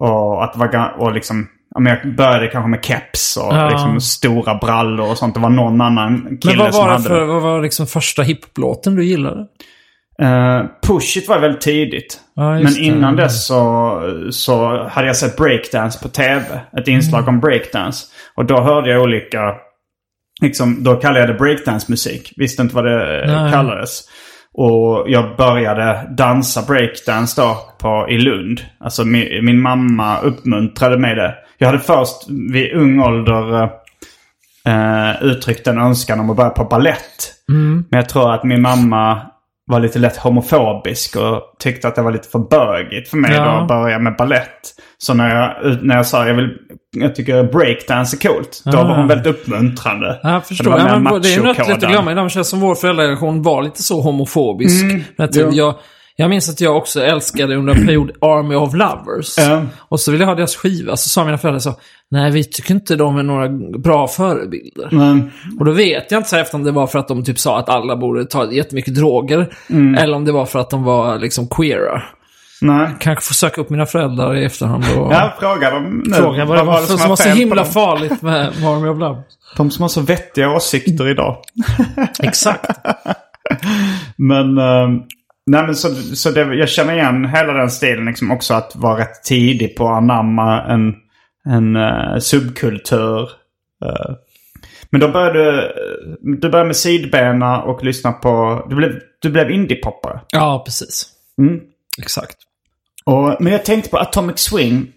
[0.00, 3.54] Och att det var, ga- och liksom, ja, men jag började kanske med keps och
[3.56, 3.68] Ja.
[3.68, 5.34] liksom stora brallor och sånt.
[5.34, 7.86] Det var någon annan Men kille vad som var det hade för, vad var liksom
[7.86, 9.46] första hiphop-låten du gillade?
[10.22, 12.20] Uh, Push It var väldigt tidigt.
[12.34, 12.82] Ja, Men just det.
[12.84, 16.44] innan dess så, så hade jag sett breakdance på tv.
[16.80, 17.34] Ett inslag Mm.
[17.34, 18.06] om breakdance.
[18.36, 19.54] Och då hörde jag olika...
[20.42, 22.32] Liksom, då kallade jag det breakdance-musik.
[22.36, 23.52] Visste inte vad det Nej.
[23.52, 24.00] kallades.
[24.56, 28.60] Och jag började dansa breakdance då på, i Lund.
[28.80, 31.34] Alltså min, min mamma uppmuntrade mig det.
[31.58, 33.62] Jag hade först vid ung ålder
[34.66, 37.34] eh, uttryckt en önskan om att börja på ballett.
[37.48, 37.84] Mm.
[37.90, 39.20] Men jag tror att min mamma
[39.66, 43.44] var lite lätt homofobisk och tyckte att det var lite för bögigt för mig Ja.
[43.44, 44.60] då att börja med ballett.
[44.98, 46.48] Så när jag, när jag sa jag vill,
[46.96, 48.62] jag tycker breakdance är coolt.
[48.64, 48.84] Då Ah.
[48.84, 50.20] var hon väldigt uppmuntrande.
[50.22, 50.70] Ja, jag För förstår.
[50.70, 52.14] det Ja, men det är ju något lätt att glömma.
[52.14, 54.84] Det känns som vår föräldrageneration var lite så homofobisk.
[54.84, 55.74] Mm, Men jag,
[56.16, 59.34] jag minns att jag också älskade under en period Army of Lovers.
[59.38, 59.62] Ja.
[59.78, 60.96] Och så ville jag ha deras skiva.
[60.96, 61.74] Så sa mina föräldrar så.
[62.10, 63.48] Nej, vi tycker inte de är några
[63.78, 64.88] bra förebilder.
[64.92, 67.38] Men, Och då vet jag inte så efter om det var för att de typ
[67.38, 69.52] sa att alla borde ta jättemycket droger.
[69.70, 69.94] Mm.
[69.94, 72.02] Eller om det var för att de var liksom queera.
[72.60, 72.88] nej.
[73.00, 76.14] Kanske få söka upp mina föräldrar i efterhand och Ja, fråga dem nu.
[76.16, 77.66] fråga vad det var som, var så himla dem?
[77.72, 79.24] farligt med Army of Lovers.
[79.56, 81.36] De som har så vettiga åsikter idag.
[82.22, 82.66] Exakt.
[84.16, 84.88] Men, eh,
[85.46, 89.00] nej, men så, så det, jag känner igen hela den stilen liksom också att vara
[89.00, 90.94] rätt tidig på att anamma en,
[91.44, 93.30] en eh, subkultur.
[93.84, 94.14] Eh,
[94.90, 95.74] men då började du,
[96.20, 100.20] du började med sidbena och lyssna på, du blev, du blev indiepoppare.
[100.28, 101.06] Ja, precis.
[101.38, 101.60] Mm.
[101.98, 102.36] Exakt.
[103.04, 104.92] Och, men jag tänkte på Atomic Swing.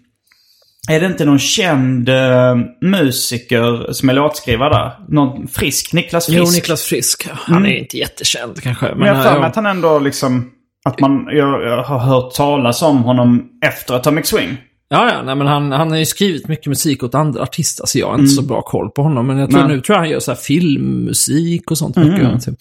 [0.90, 4.92] Är det inte någon känd eh, musiker som är låtskrivare där?
[5.08, 5.92] Någon frisk?
[5.92, 6.38] Niklas Frisk?
[6.38, 7.28] Jo, Niklas Frisk.
[7.32, 8.86] Han är inte jättekänd kanske.
[8.86, 10.50] Men, Men jag har för äh, mig att han ändå liksom...
[10.84, 14.56] Att man, jag, jag har hört talas om honom efter Atomic Swing.
[14.88, 17.98] Ja, ja, nej, men han, han har ju skrivit mycket musik åt andra artister, så
[17.98, 19.26] jag har inte så bra koll på honom.
[19.26, 22.44] Men jag tror, nu tror jag han gör så filmmusik och sånt mycket.
[22.44, 22.58] Typ.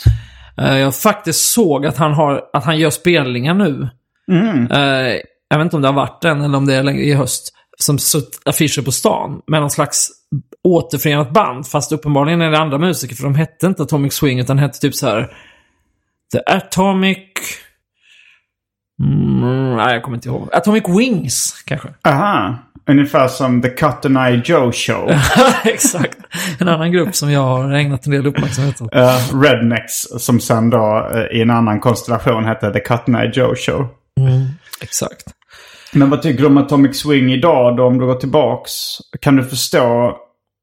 [0.57, 3.89] Eh, jag faktiskt såg att han, har, att han gör spelningar nu.
[4.71, 7.13] Eh, jag vet inte om det har varit den eller om det är längre i
[7.13, 7.53] höst.
[7.83, 10.07] Som sutt affischer på stan med någon slags
[10.63, 11.67] återförenat band.
[11.67, 14.95] Fast uppenbarligen är det andra musiker, för de hette inte Atomic Swing, utan hette typ
[14.95, 15.33] så här
[16.33, 17.17] The Atomic...
[19.03, 20.49] Mm, nej, jag kommer inte ihåg.
[20.53, 21.87] Atomic Wings, kanske.
[22.07, 22.57] Aha.
[22.87, 25.11] Ungefär som The Cotton Eye Joe Show.
[25.63, 26.17] Exakt.
[26.59, 28.93] En annan grupp som jag har ägnat en del uppmärksamhet åt.
[28.95, 33.55] Eh, Rednecks som sen då eh, i en annan konstellation hette The Cotton Eye Joe
[33.55, 33.87] Show.
[34.81, 35.23] Exakt.
[35.93, 38.71] Men vad tycker du om Atomic Swing idag då om du går tillbaks?
[39.21, 40.17] Kan du förstå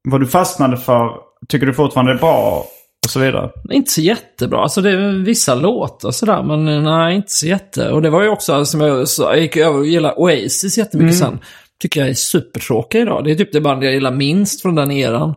[0.09, 1.09] vad du fastnade för?
[1.47, 2.65] Tycker du fortfarande det är bra?
[3.05, 3.49] Och så vidare.
[3.71, 4.59] Inte så jättebra.
[4.59, 7.89] Alltså det är vissa låtar sådär, men eh, nej, inte så jätte.
[7.89, 11.17] Och det var ju också som jag, så, jag gick över och gillade Oasis jättemycket
[11.17, 11.39] sen.
[11.81, 13.23] Tycker jag är supertråkiga idag.
[13.23, 15.35] Det är typ det band jag gillar minst från den eran.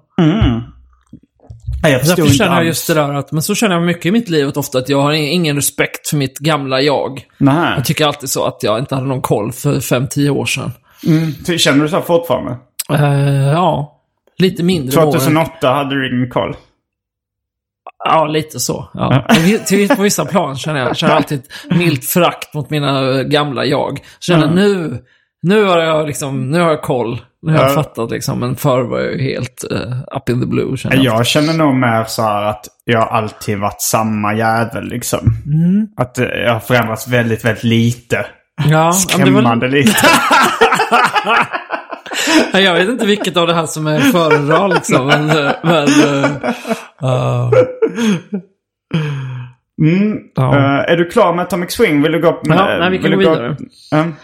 [1.82, 4.06] Nej, jag Därför inte känner jag just det där att, men så känner jag mycket
[4.06, 7.22] i mitt liv att ofta att jag har ingen respekt för mitt gamla jag.
[7.38, 7.72] Nej.
[7.76, 10.72] Jag tycker alltid så att jag inte hade någon koll för 5-10 år sedan.
[11.06, 11.58] Mm.
[11.58, 12.56] Känner du så fortfarande?
[12.92, 14.00] Eh, ja,
[14.38, 16.56] lite mindre då än- 2008 hade du ingen koll.
[18.04, 18.88] Ja, lite så.
[18.94, 19.26] Ja.
[19.96, 23.98] På vissa plan känner jag känner alltid ett milt förakt mot mina eh, gamla jag.
[24.20, 24.54] Känner Mm.
[24.54, 24.98] nu,
[25.42, 27.18] nu har jag liksom, nu har jag koll.
[27.42, 27.74] Nu har jag Ja.
[27.74, 28.40] fattat liksom.
[28.40, 31.04] Men förr var jag ju helt uh, up in the blue känner jag.
[31.04, 35.18] Jag känner nog mer så här att jag alltid varit samma jävel liksom.
[35.46, 35.86] Mm.
[35.96, 38.26] Att eh, jag har förändrats väldigt, väldigt lite.
[38.70, 39.96] Ja, Skrämmande lite.
[42.52, 45.06] Nej, Jag vet inte vilket av det här som är föredra liksom.
[45.06, 47.50] Men, eh, men eh,
[49.82, 50.18] Mm.
[50.34, 50.56] Ja.
[50.56, 52.02] Eh, är du klar med Atomic Swing?
[52.02, 52.40] Vill du gå...
[52.42, 53.56] Ja, nej, vi kan gå vidare.
[53.94, 54.14] Mm.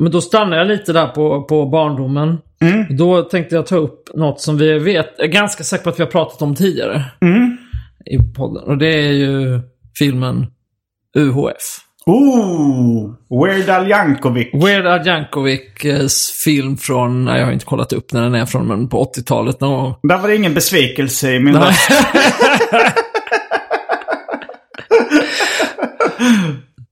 [0.00, 2.38] Men då stannar jag lite där på, på barndomen.
[2.60, 2.96] Mm.
[2.96, 5.98] Då tänkte jag ta upp något som vi vet, jag är ganska säker på att
[5.98, 7.04] vi har pratat om tidigare.
[7.20, 7.56] Mm.
[8.06, 8.64] I podden.
[8.64, 9.60] Och det är ju
[9.98, 10.46] filmen
[11.16, 11.86] UHF.
[12.06, 13.14] Ooh!
[13.30, 14.48] Weird Al Yankovic.
[14.52, 18.66] Weird Al Yankovics film från, nej, jag har inte kollat upp när den är från,
[18.66, 19.94] men på 80-talet någon gång.
[20.02, 21.90] Där var det ingen besvikelse i min röst.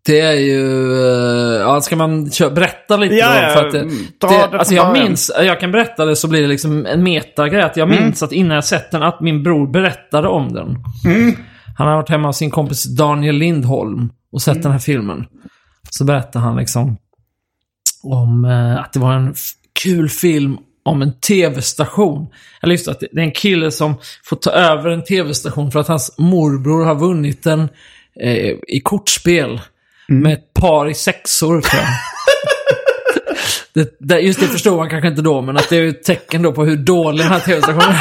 [0.07, 1.13] Det är ju, eh,
[1.74, 3.52] ja ska man berätta lite Ja, då?
[3.54, 6.28] För att det, mm, dra det, det alltså jag minns, jag kan berätta det så
[6.28, 7.62] blir det liksom en metagrej.
[7.62, 8.04] Att jag Mm.
[8.04, 10.76] minns att innan jag sett den, att min bror berättade om den.
[11.14, 11.37] Mm.
[11.78, 14.62] Han har varit hemma hos sin kompis Daniel Lindholm och sett Mm.
[14.62, 15.24] den här filmen.
[15.90, 16.96] Så berättade han liksom
[18.02, 19.34] om eh, att det var en
[19.84, 22.26] kul film om en tv-station.
[22.62, 25.80] Eller just att det det är en kille som får ta över en tv-station för
[25.80, 27.60] att hans morbror har vunnit den
[28.20, 29.60] eh, i kortspel.
[30.08, 30.22] Mm.
[30.22, 31.88] Med ett par i sexor tror jag.
[33.74, 36.42] Det, det, just det förstår man kanske inte då, men att det är ett tecken
[36.42, 37.94] då på hur dålig den här tv-stationen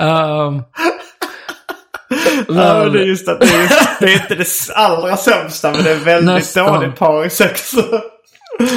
[0.00, 0.46] är.
[0.46, 0.62] um,
[2.48, 3.68] Ja, men det är just att det är,
[4.00, 6.74] det är inte det allra sämsta, men det är väldigt Nästan.
[6.80, 7.72] dåligt par i sex.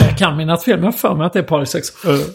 [0.02, 1.88] Jag kan minnas fel, men jag har för mig att det är par i sex.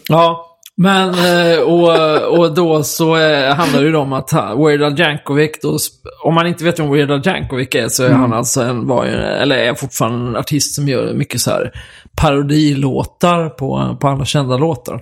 [0.07, 0.46] Ja,
[0.77, 5.51] men eh, och, och då så eh, handlar det ju om att Weird Al Yankovic,
[5.61, 5.77] då,
[6.23, 9.05] om man inte vet vem Weird Al Yankovic är så är han alltså en, var
[9.05, 11.71] ju, eller är fortfarande en artist som gör mycket så här
[12.15, 15.01] parodilåtar på, på andra kända låtar.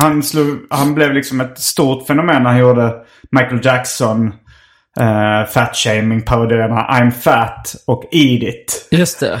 [0.00, 2.94] Han, slog, han blev liksom ett stort fenomen när han gjorde
[3.30, 4.26] Michael Jackson,
[5.00, 8.88] uh, Fat Shaming, parodierna I'm Fat och Eat It.
[8.90, 9.40] Just det.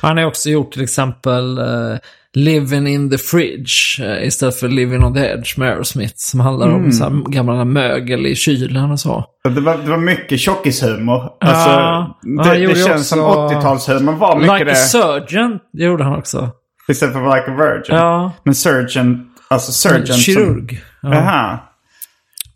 [0.00, 1.96] Han har också gjort till exempel eh,
[2.34, 6.14] Living in the Fridge eh, istället för Living on the Edge med Aerosmith.
[6.16, 9.24] Som handlar om så här gamla mögel i kylen och så.
[9.44, 11.30] Det var, det var mycket tjockishumor.
[11.40, 14.76] Alltså, Ja, det, det känns som också 80-talshumor var mycket Like a det.
[14.76, 16.50] Surgeon, det gjorde han också.
[16.88, 17.96] Istället för Like a Virgin.
[17.96, 18.32] Ja.
[18.44, 20.16] Men Surgeon, alltså Surgeon som...
[20.16, 20.80] Kirurg.
[21.02, 21.14] Ja.
[21.14, 21.58] Jaha.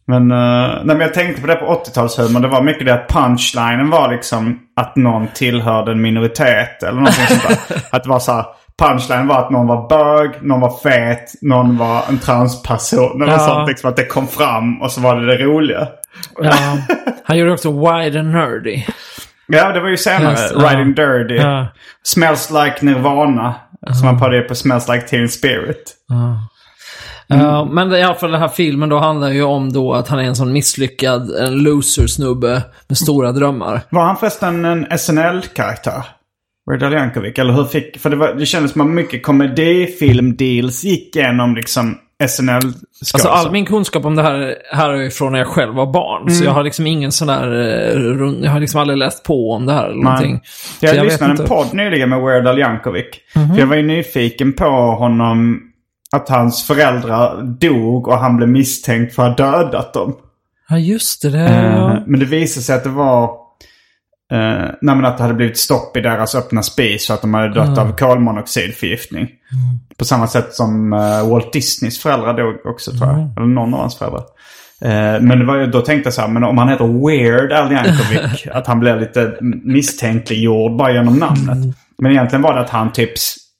[0.09, 2.41] Men, eh, nej, men jag tänkte på det på 80-talshumor.
[2.41, 7.27] Det var mycket det att punchlinen var liksom att någon tillhörde en minoritet eller någonting
[7.27, 7.77] sånt där.
[7.97, 8.45] Att det var så här,
[8.79, 13.39] punchlinen var att någon var bög, någon var fet, någon var en transperson eller Ja.
[13.39, 13.69] sånt.
[13.69, 15.89] Liksom att det kom fram och så var det det roliga.
[16.43, 16.53] Ja.
[17.25, 18.83] Han gjorde också Wide and Nerdy.
[19.47, 20.31] Ja, det var ju senare.
[20.31, 20.71] Just, ja.
[20.71, 21.35] Riding Dirty.
[21.35, 21.67] Ja.
[22.03, 23.55] Smells Like Nirvana.
[23.93, 25.95] Som man parodier på Smells Like Teen Spirit.
[27.29, 30.19] Ja, men i alla fall den här filmen då handlar ju om då att han
[30.19, 33.81] är en sån misslyckad, en loser-snubbe med stora drömmar.
[33.91, 36.03] Var han förresten en SNL-karaktär?
[36.71, 37.39] Weird Yankovic?
[37.39, 37.99] Eller hur fick...
[37.99, 41.99] För det, var, det kändes som att mycket komedifilm-deals gick igenom liksom
[42.29, 42.51] snl
[43.15, 46.31] Alltså all min kunskap om det här här är ifrån när jag själv var barn.
[46.31, 47.53] Så jag har liksom ingen sån där...
[47.53, 50.41] eh, Jag har liksom aldrig läst på om det här eller någonting.
[50.81, 53.07] Jag, vet lyssnade en podd nyligen med Weird Al Yankovic.
[53.33, 54.65] För jag var ju nyfiken på
[54.99, 55.61] honom.
[56.13, 60.17] Att hans föräldrar dog och han blev misstänkt för att ha dödat dem.
[60.69, 61.31] Ja, just det.
[61.31, 63.31] det Eh, Men det visade sig att det var...
[64.33, 67.35] Eh, nej men att det hade blivit stopp i deras öppna spis så att de
[67.35, 69.29] hade dött av kolmonoxidförgiftning.
[69.99, 73.17] På samma sätt som eh, Walt Disneys föräldrar dog också tror jag.
[73.37, 74.23] Eller någon av hans föräldrar.
[74.81, 77.53] Eh, men det var, ju- då tänkte jag så här, men om han heter Weird
[77.53, 79.35] Al Yankovic, att han blev lite
[79.65, 81.75] misstänkliggjord bara genom namnet.
[81.99, 83.11] Men egentligen var det att han typ,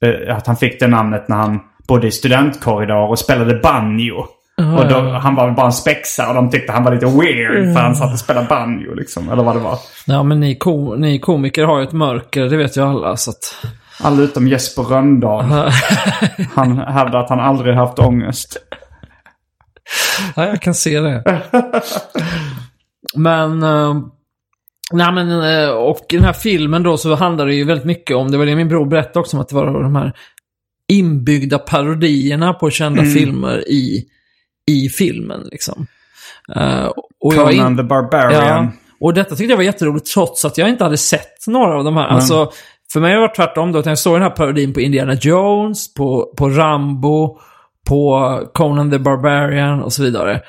[0.05, 4.25] eh, att han fick det namnet när han bodde i studentkorridor och spelade banjo.
[4.61, 7.73] Och då, han var väl bara en spexa och de tyckte han var lite weird
[7.73, 9.29] för han satt och spelade banjo liksom.
[9.29, 9.77] Eller vad det var.
[10.05, 13.17] Ja, men ni, ko ni komiker har ju ett mörker, det vet ju alla.
[13.17, 13.65] Så att...
[13.99, 15.45] Alla utom Jesper Rönndahl.
[16.55, 18.57] Han hävdar att han aldrig haft ångest.
[20.35, 21.41] Ja, jag kan se det.
[23.15, 23.63] men...
[23.63, 23.95] eh,
[24.91, 25.29] nej, men...
[25.29, 28.37] eh, och i den här filmen då så handlar det ju väldigt mycket om, det
[28.37, 30.13] var det min bror berättade också, om att det var de här
[30.91, 34.05] inbyggda parodierna på kända filmer i,
[34.67, 35.47] i filmen.
[35.51, 35.87] Liksom.
[36.55, 36.85] Eh,
[37.19, 38.43] och jag in- Conan the Barbarian.
[38.63, 41.83] Ja, och detta tyckte jag var jätteroligt trots att jag inte hade sett några av
[41.83, 42.07] de här.
[42.07, 42.51] Alltså,
[42.93, 46.33] för mig var det tvärtom då, jag såg den här parodin på Indiana Jones, på,
[46.37, 47.39] på Rambo,
[47.87, 50.41] på Conan the Barbarian och så vidare.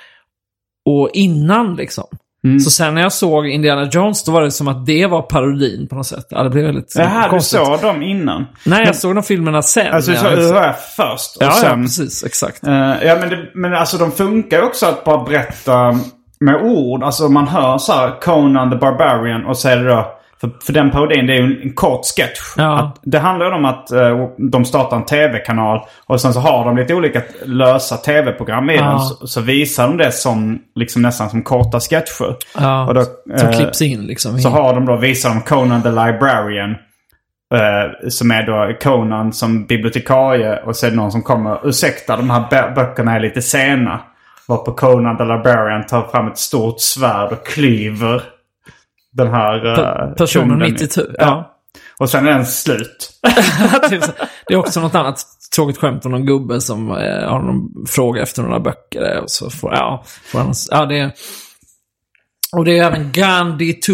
[0.85, 2.05] Och innan liksom.
[2.45, 2.61] Mm.
[2.61, 5.89] Så sen när jag såg Indiana Jones, då var det som att det var parodin
[5.89, 6.27] på något sätt.
[6.31, 8.47] Ja, det blev väldigt Det här du såg dem innan?
[8.65, 9.95] Nej, jag såg de filmerna sen.
[9.95, 11.83] Alltså du såg jag- UHF först och ja, ja, sen...
[11.83, 12.25] precis.
[12.25, 12.67] Exakt.
[12.67, 12.73] Eh,
[13.07, 15.99] ja men, det, men alltså de funkar ju också att bara berätta
[16.41, 17.03] med ord.
[17.03, 20.15] Alltså man hör så här Conan the Barbarian och det då...
[20.41, 22.39] För, för den parodin det är ju en kort sketch.
[22.57, 22.93] Ja.
[23.03, 26.95] Det handlar om att eh, de startar en tv-kanal och sen så har de lite
[26.95, 28.85] olika lösa tv-program i Ja.
[28.85, 29.01] den.
[29.01, 32.37] Så, så visar de det som liksom nästan som korta sketcher.
[32.59, 33.03] Ja, Och då,
[33.39, 34.39] som eh, klipps in liksom.
[34.39, 36.71] Så har de då, visar de Conan the Librarian.
[37.55, 40.57] Eh, som är då Conan som bibliotekarie.
[40.65, 41.69] Och så är det någon som kommer.
[41.69, 44.01] Ursäkta, de här bö- böckerna är lite sena.
[44.49, 48.23] Varpå Conan the Librarian tar fram ett stort svärd och klyver
[49.13, 51.15] den här Per- personen mitt i tu.
[51.19, 51.55] Ja.
[51.99, 53.11] Och sen är den slut.
[53.91, 54.03] Typ
[54.47, 55.23] det är också något annat
[55.57, 59.17] tråkigt skämt om någon gubbe som eh, har någon fråga efter några böcker.
[59.17, 61.13] eh, Och så får, ja, får han, ja, det är,
[62.57, 63.93] och det är även Gandhi 2.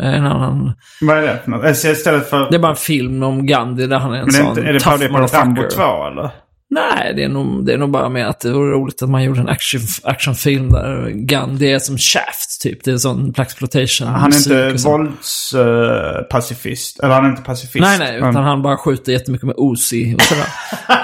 [0.00, 1.64] En annan, Vad är det för något?
[1.64, 2.50] Alltså, Istället för...
[2.50, 4.48] det är bara en film om Gandhi där han är en men det är, sån
[4.58, 5.76] inte, är det tough på Rambo motherfucker.
[5.76, 6.30] 2 eller?
[6.72, 9.24] Nej, det är, nog, det är nog bara med att det vore roligt att man
[9.24, 12.84] gjorde en action, actionfilm där Gandhi är som Shaft, typ.
[12.84, 14.08] Det är sån blaxploitation.
[14.08, 17.00] Han är inte våldspacifist.
[17.00, 17.80] eller han är inte pacifist.
[17.84, 20.46] Nej, nej, utan Men- han bara skjuter jättemycket med Uzi och sådär.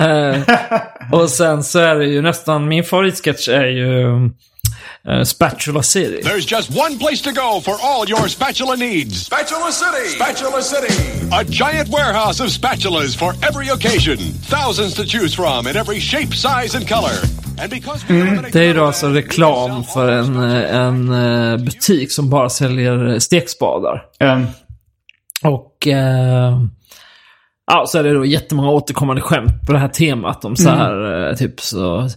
[0.31, 0.39] eh,
[1.13, 4.07] och sen så är det ju nästan, min favoritsketch är ju
[5.09, 6.21] eh, Spatula City.
[6.23, 9.27] There's just one place to go for all your spatula needs.
[9.27, 10.09] Spatula City!
[10.09, 10.95] Spatula City!
[11.33, 14.19] A giant warehouse of spatulas for every occasion.
[14.51, 17.17] Thousands to choose from in every shape, size, and color.
[17.59, 21.57] And because we eliminate Det är ju då alltså reklam för en, eh, en eh,
[21.57, 24.03] butik som bara säljer stekspadar.
[24.21, 24.41] Eh,
[25.45, 26.59] Och eh,
[27.73, 30.45] ja, så är det då jättemånga återkommande skämt på det här temat.
[30.45, 32.09] Om så här, eh, typ så...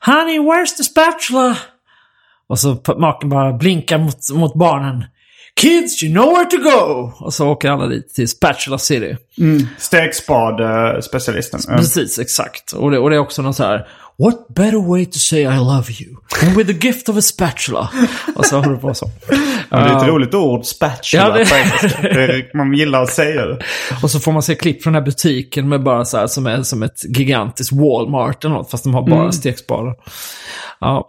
[0.00, 1.56] Honey, where's the spatula?
[2.48, 5.04] Och så maken bara blinkar mot, mot barnen.
[5.60, 7.12] Kids, you know where to go!
[7.26, 9.16] Och så åker alla dit till Spatula City.
[9.78, 11.60] Stegspad-specialisten.
[11.70, 12.72] Eh, Precis, exakt.
[12.72, 13.88] Och det, och det är också någon så här...
[14.24, 17.90] What better way to say I love you than with the gift of a spatula?
[18.36, 19.10] Och så håller det på så.
[19.70, 21.22] Ja, det är ett roligt ord, spatula.
[21.22, 23.58] Ja, det- är, man gillar att säga det.
[24.02, 26.46] Och så får man se klipp från den här butiken med bara så här som
[26.46, 29.94] är som ett gigantiskt Walmart eller något, fast de har bara stekspadar.
[30.80, 31.08] Ja.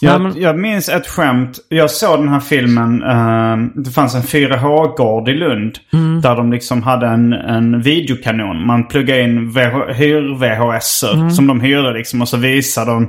[0.00, 1.58] Jag, Ja, men- jag minns ett skämt.
[1.68, 3.02] Jag såg den här filmen.
[3.02, 5.78] eh, det fanns en 4H-gård i Lund.
[5.92, 6.20] Mm.
[6.20, 8.66] Där de liksom hade en, en videokanon.
[8.66, 11.30] Man pluggade in VH, hyr-VHS Mm.
[11.30, 12.22] som de hyrde liksom.
[12.22, 13.02] Och så visade de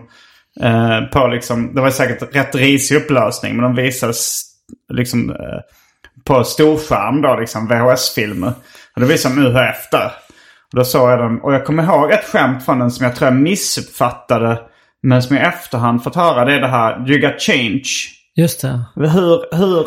[0.61, 1.75] eh, på liksom.
[1.75, 3.55] Det var säkert rätt risig upplösning.
[3.55, 4.13] Men de visade
[4.93, 5.59] liksom eh,
[6.23, 8.53] på storskärm då liksom VHS-filmer.
[8.95, 10.11] Och då visade de UHF där.
[10.73, 11.41] Och då såg jag den.
[11.41, 14.59] Och jag kommer ihåg ett skämt från den som jag tror jag missuppfattade.
[15.03, 16.45] Men som jag i efterhand fått höra.
[16.45, 17.83] Det är det här You got change.
[18.35, 18.81] Just det.
[18.95, 19.85] Hur, hur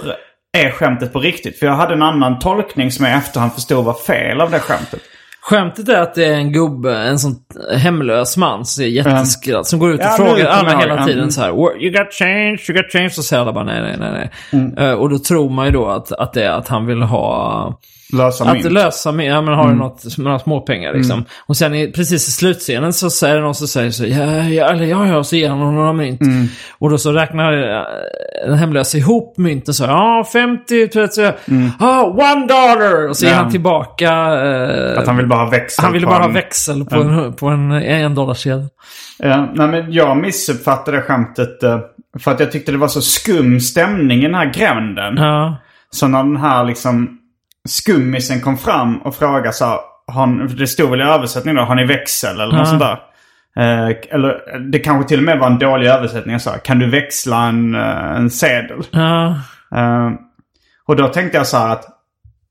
[0.58, 1.58] är skämtet på riktigt?
[1.58, 4.58] För jag hade en annan tolkning som jag i efterhand förstod var fel av det
[4.58, 5.00] skämtet.
[5.42, 7.34] Skämtet är att det är en gubbe, en sån
[7.76, 11.18] hemlös man som är jätteskratt, som går ut och Ja, frågar alla jag hela tiden
[11.18, 11.30] Mm.
[11.30, 13.10] så här "What- You got change, you got change.
[13.10, 14.30] Så säger alla bara nej, nej, nej.
[14.52, 14.88] nej.
[14.88, 17.78] Eh, och då tror man ju då att, att det är att han vill ha...
[18.12, 18.72] Lösa Att mynt.
[18.72, 21.24] lösa med, ja men har du något, några småpengar liksom.
[21.46, 24.84] Och sen i, precis i slutscenen så säger någon som säger så ja, ja, eller
[24.84, 26.20] ja, ja, så ger han honom några mynt.
[26.78, 27.82] Och då så räknar eh,
[28.46, 31.32] den hemlösa ihop mynten så ja, 50, 30,
[31.78, 33.08] ah, one dollar!
[33.08, 33.38] Och så ger Ja.
[33.38, 34.10] han tillbaka...
[34.12, 36.96] eh, Att han vill bara ha växel han ville på bara ha en- växel på
[36.96, 38.68] en, på en en dollarsedel.
[39.18, 41.62] Ja, nej, men jag missuppfattade skämtet.
[41.62, 41.78] eh,
[42.18, 45.16] För att jag tyckte det var så skum stämning i den här gränden.
[45.16, 45.56] Ja.
[45.90, 47.16] Så när den här liksom
[47.68, 51.74] skummisen kom fram och frågade så här, har, det stod väl i översättningen då, har
[51.74, 52.98] ni växel eller något sånt där.
[53.56, 56.32] Eh, eller det kanske till och med var en dålig översättning.
[56.32, 58.82] Jag sa, kan du växla en, eh, en sedel?
[58.90, 59.26] Ja.
[59.76, 60.10] Eh,
[60.86, 61.84] och då tänkte jag så här att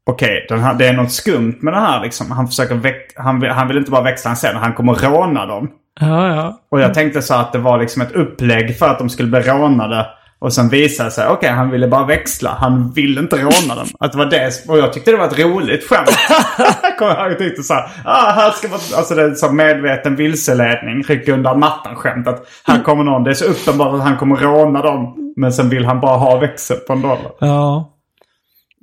[0.06, 2.32] okej, här- det är något skumt med det här liksom.
[2.32, 5.72] Han, försöker väck, han, han vill inte bara växla en sedel, han kommer råna dem.
[6.00, 6.60] Ja, ja.
[6.72, 9.40] Och jag tänkte så att det var liksom ett upplägg för att de skulle bli
[9.40, 10.06] rånade.
[10.42, 12.58] Och sen visade det sig, okej han ville bara växla.
[12.60, 13.88] Han ville inte råna dem.
[14.00, 14.52] Att det var det.
[14.68, 16.10] Och jag tyckte det var ett roligt skämt.
[17.00, 20.16] Kommer jag ihåg, tyckte så här, ah, här ska man, alltså det är så medveten
[20.16, 21.04] vilseledning.
[21.04, 22.28] Rycka undan mattan skämt.
[22.28, 25.34] Att här kommer någon, det är så uppenbart att han kommer råna dem.
[25.36, 27.32] Men sen vill han bara ha växel på en dollar.
[27.40, 27.40] Ja.
[27.40, 27.92] ja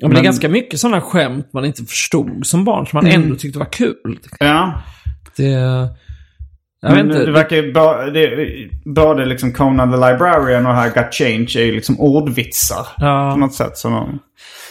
[0.03, 3.07] men, det Men- är ganska mycket sådana skämt man inte förstod som barn som man
[3.07, 3.23] Mm.
[3.23, 4.19] ändå tyckte var kul.
[4.39, 4.83] Ja.
[5.37, 5.53] Det...
[6.87, 7.25] Jag Men inte.
[7.25, 7.73] det verkar ju
[8.13, 12.87] det, både liksom Conan the Librarian och här Got Change är ju liksom ordvitsar.
[12.99, 13.31] Ja.
[13.33, 13.77] På något sätt.
[13.79, 14.19] Som de,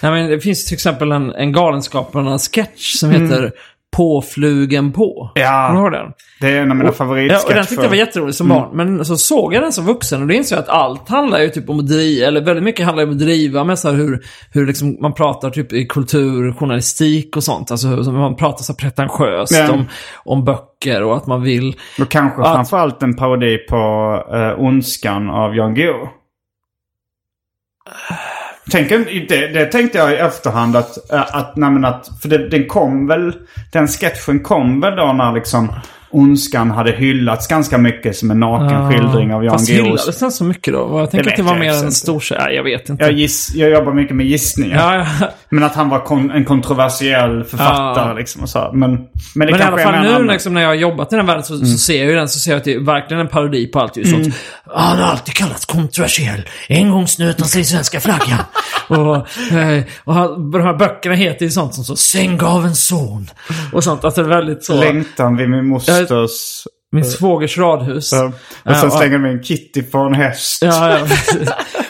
[0.02, 3.52] Nej, men det finns till exempel en, en Galenskaparna-sketch som heter
[3.96, 5.32] Påflugen på.
[5.36, 5.48] Mm.
[5.48, 5.68] Ja.
[5.68, 6.14] Kommer du ihåg den?
[6.42, 7.56] det är en av mina Ja, och favoritsketcher.
[7.56, 8.70] den tyckte jag var jätterolig som barn.
[8.78, 11.50] Men så såg jag den som vuxen och då insåg jag att allt handlar ju
[11.50, 14.24] typ om att driva, eller väldigt mycket handlar om att driva med så här hur,
[14.52, 17.72] hur liksom man pratar typ i kultur, journalistik och sånt.
[17.72, 19.72] Alltså hur man pratar så pretentiöst Ja.
[19.72, 19.86] om,
[20.26, 21.76] om böcker och att man vill...
[22.02, 23.76] Och kanske Att- framförallt en parodi på
[24.36, 26.08] uh, Ondskan av Jan Guillou.
[28.72, 28.90] Tänk,
[29.30, 32.68] det, det tänkte jag i efterhand att, eh, att, nej men att för det, den
[32.68, 33.34] kom väl,
[33.72, 35.74] den sketchen kom väl då när liksom
[36.16, 39.86] Ondskan hade hyllats ganska mycket som en naken skildring av Jan Fast Guillous.
[39.88, 41.00] hyllades den så mycket då?
[41.00, 42.24] Jag tänker att det var mer en stor.
[42.40, 43.04] Nej, jag vet inte.
[43.04, 44.98] Jag, giss, jag jobbar mycket med gissningar.
[44.98, 45.28] Ja, ja.
[45.50, 48.14] Men att han var kon, en kontroversiell författare Ja.
[48.14, 48.72] liksom och så.
[48.74, 49.06] Men, men det
[49.36, 51.26] Men i kanske alla är fall nu annan- liksom, när jag har jobbat i den
[51.26, 53.28] världen så, så ser jag ju den så ser jag att det är verkligen en
[53.28, 53.94] parodi på allt.
[54.08, 54.36] Sånt.
[54.76, 56.42] Han har alltid kallats kontroversiell.
[56.68, 58.40] En gång snöt han sig i svenska flaggan.
[58.88, 59.16] och,
[59.58, 63.30] eh, och han, de här böckerna heter ju sånt som så Säng gav en son.
[63.74, 64.04] Och sånt.
[64.06, 64.80] Alltså det är väldigt så.
[64.80, 65.66] Längtan vid min
[66.10, 66.68] mosters...
[66.92, 68.12] Min svågers radhus.
[68.14, 68.32] Ja.
[68.64, 70.62] Och sen slänger de in Kitty på en häst.
[70.62, 71.06] Ja, ja.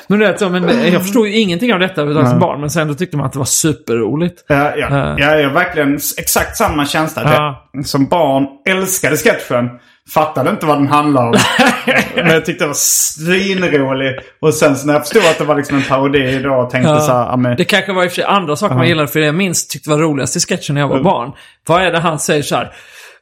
[0.08, 2.30] men, du vet, så, men jag förstod ju ingenting av detta mm.
[2.30, 2.62] som barn.
[2.62, 4.46] Men sen då tyckte man att det var superroligt.
[4.48, 4.88] Ja, ja.
[4.90, 5.16] Ja.
[5.18, 7.22] ja, jag har verkligen exakt samma känsla.
[7.24, 7.70] Ja.
[7.74, 9.70] Det, som barn älskade sketchen.
[10.14, 11.36] Fattade inte vad den handlade om.
[12.16, 14.20] Men jag tyckte det var svinrolig.
[14.42, 16.92] Och sen så när jag förstod att det var liksom en parodi då och tänkte
[16.92, 17.00] Ja.
[17.00, 19.08] så här, men, Det kanske var i och för sig andra saker man gillade.
[19.08, 21.32] För det jag minst tyckte var roligast i sketchen när jag var barn.
[21.68, 22.74] Vad är det han säger så här?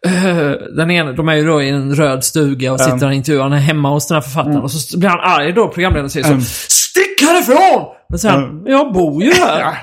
[0.06, 3.44] "Eh, Den ena, de är ju då i en röd stuga och sitter och intervjuar.
[3.44, 4.58] Han är hemma hos den här författaren.
[4.62, 6.42] Och så blir han arg då, programledaren säger så.
[6.70, 7.86] Stick härifrån!
[8.10, 9.76] Men så här, jag bor ju här.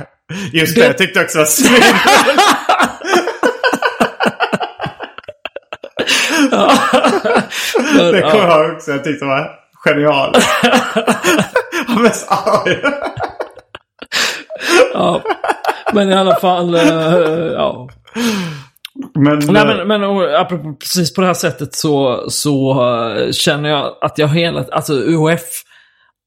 [0.53, 2.43] just det, Det- jag tyckte också var svinroligt.
[8.13, 8.91] Det kommer jag också.
[8.91, 9.51] Jag tyckte det var
[9.85, 10.35] genial.
[11.87, 12.79] Han var mest arg.
[14.95, 15.23] Ja.
[15.93, 16.83] Men i alla fall, eh,
[17.55, 17.89] ja.
[19.15, 22.73] Men, Nej, eh, men, men och, apropå precis på det här sättet så, så
[23.17, 25.41] eh, känner jag att jag hela, alltså UHF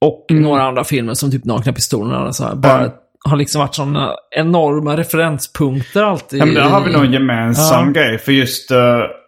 [0.05, 2.91] och några andra filmer som typ Nakna Pistolen och så här, bara Mm.
[3.29, 6.41] har liksom varit sådana enorma referenspunkter alltid.
[6.41, 7.91] Ja, men där har vi nog en gemensam Ja.
[8.01, 8.17] grej.
[8.17, 8.77] För just uh,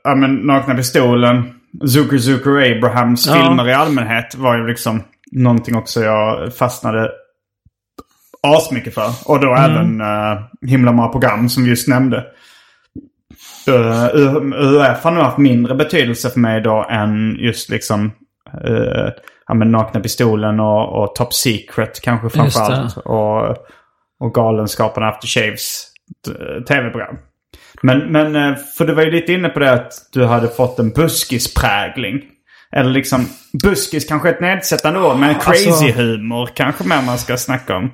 [0.03, 1.43] ja, men Nakna Pistolen,
[1.87, 3.33] Zucker Zucker Abrahams Ja.
[3.33, 7.09] filmer i allmänhet var ju liksom någonting också jag fastnade
[8.47, 9.09] asmycket för.
[9.25, 9.71] Och då Mm.
[9.71, 10.39] även uh,
[10.69, 12.23] himla många program som vi just nämnde.
[13.67, 14.05] Uh,
[14.59, 18.05] UF har nog haft mindre betydelse för mig då än just liksom
[18.67, 19.09] uh,
[19.47, 22.97] ja, men Nakna Pistolen och, och Top Secret kanske framförallt.
[22.97, 23.49] Och,
[24.19, 25.87] och Galenskaparna After Shaves
[26.25, 27.15] t- tv-program.
[27.81, 30.79] Men, men, eh, för du var ju lite inne på det att du hade fått
[30.79, 32.21] en buskisprägling.
[32.71, 33.25] Eller liksom,
[33.63, 37.75] buskis kanske är ett nedsättande ord, men crazy Alltså- humor kanske mer man ska snacka
[37.75, 37.91] om.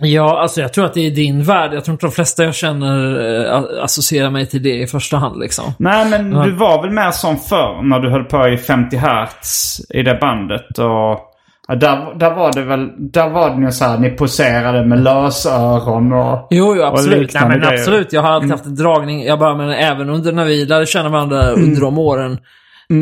[0.00, 1.74] Ja, alltså jag tror att det är din värld.
[1.74, 5.40] Jag tror inte de flesta jag känner eh, associerar mig till det i första hand
[5.40, 5.64] liksom.
[5.78, 9.80] Nej, men du var väl mer som förr när du höll på i 50 Hertz
[9.90, 10.78] i det bandet.
[10.78, 11.20] Och
[11.68, 15.02] ja, där, där var det väl, där var det ju så här, ni poserade med
[15.02, 16.48] lösöron och...
[16.50, 17.12] Jo, jo och absolut.
[17.16, 17.72] Nej, liknande men grejer.
[17.72, 17.80] Mm.
[17.80, 18.12] absolut.
[18.12, 19.24] Jag har alltid haft en dragning.
[19.24, 21.64] Jag bara menar, även under när vi lärde känna varandra Mm.
[21.64, 22.38] under de åren.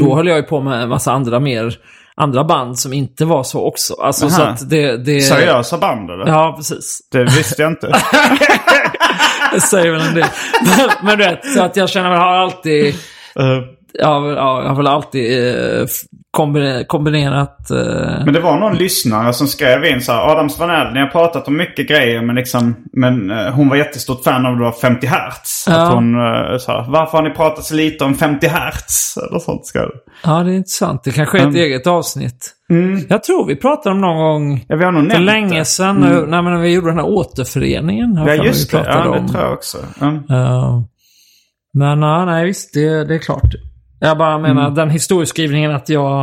[0.01, 1.75] Då höll jag ju på med en massa andra mer,
[2.17, 3.95] andra band som inte var så också.
[3.95, 4.97] Alltså så att det...
[4.97, 6.27] det Seriösa band eller?
[6.27, 6.99] Ja, precis.
[7.13, 7.93] Det visste jag inte.
[9.53, 10.27] Det säger väl en del.
[10.63, 12.95] Men, men du vet, så att jag känner väl, har alltid...
[13.37, 13.61] Eh,
[13.99, 15.87] Jag har, väl- ja, jag har väl alltid eh,
[16.87, 17.71] kombinerat...
[17.71, 20.31] Eh, Men det var någon lyssnare som skrev in så här.
[20.33, 22.77] Adam Svanell, ni har pratat om mycket grejer men liksom.
[22.93, 25.65] Men eh, hon var jättestort fan av det var 50 Hertz.
[25.69, 25.83] Ja.
[25.87, 29.17] Att hon uh, sa, varför har ni pratat så lite om 50 Hertz?
[29.17, 29.91] Eller sånt ska det.
[30.25, 31.05] ja, det är intressant.
[31.05, 31.57] Det kanske är ett Mm.
[31.61, 32.51] eget avsnitt.
[33.09, 34.65] Jag tror vi pratade om någon gång...
[34.69, 35.65] Ja, vi har nog För länge det.
[35.65, 38.15] sedan, när, när när vi gjorde den här återföreningen.
[38.15, 39.27] jag Ja just det, ja, om.
[39.27, 39.79] det tror jag också.
[40.01, 40.13] Ja.
[40.29, 40.85] Ja.
[41.75, 43.55] men ja, nej visst, det, det är klart.
[43.99, 44.75] Jag bara menar Mm.
[44.75, 46.23] den historieskrivningen att jag...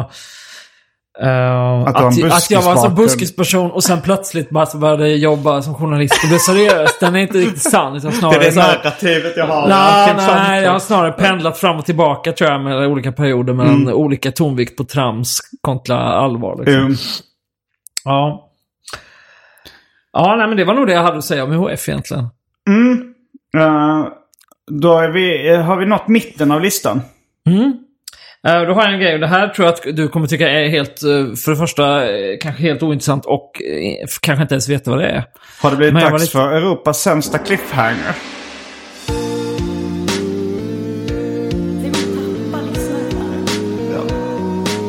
[1.22, 5.10] eh, Att en att, jag var en sån buskisperson och sen plötsligt bara så började
[5.10, 7.00] jobba som journalist och blev seriös.
[7.00, 7.96] den är inte riktigt sann.
[7.96, 9.68] Utan Det snarare är det narrativet jag har.
[9.68, 13.76] Nej, nej, jag har snarare pendlat fram och tillbaka tror jag med olika perioder mellan
[13.82, 13.94] Mm.
[13.94, 16.56] olika tonvikt på trams kontra allvar.
[16.66, 16.88] Liksom.
[16.90, 16.96] Jo.
[18.06, 18.48] Ja.
[20.14, 22.28] Ja, nej, men det var nog det jag hade att säga om UHF egentligen.
[22.70, 23.14] Mm.
[23.58, 24.06] Eh,
[24.72, 27.02] då är vi, eh, har vi nått mitten av listan.
[27.50, 27.74] Mm.
[28.48, 29.18] Eh, Då har jag en grej.
[29.20, 32.38] Det här tror jag att du kommer tycka är helt, eh, för det första, eh,
[32.42, 33.52] kanske helt ointressant och
[34.22, 35.24] kanske inte ens veta vad det är.
[35.62, 38.16] Har det blivit Men dags lite- för Europas sämsta cliffhanger?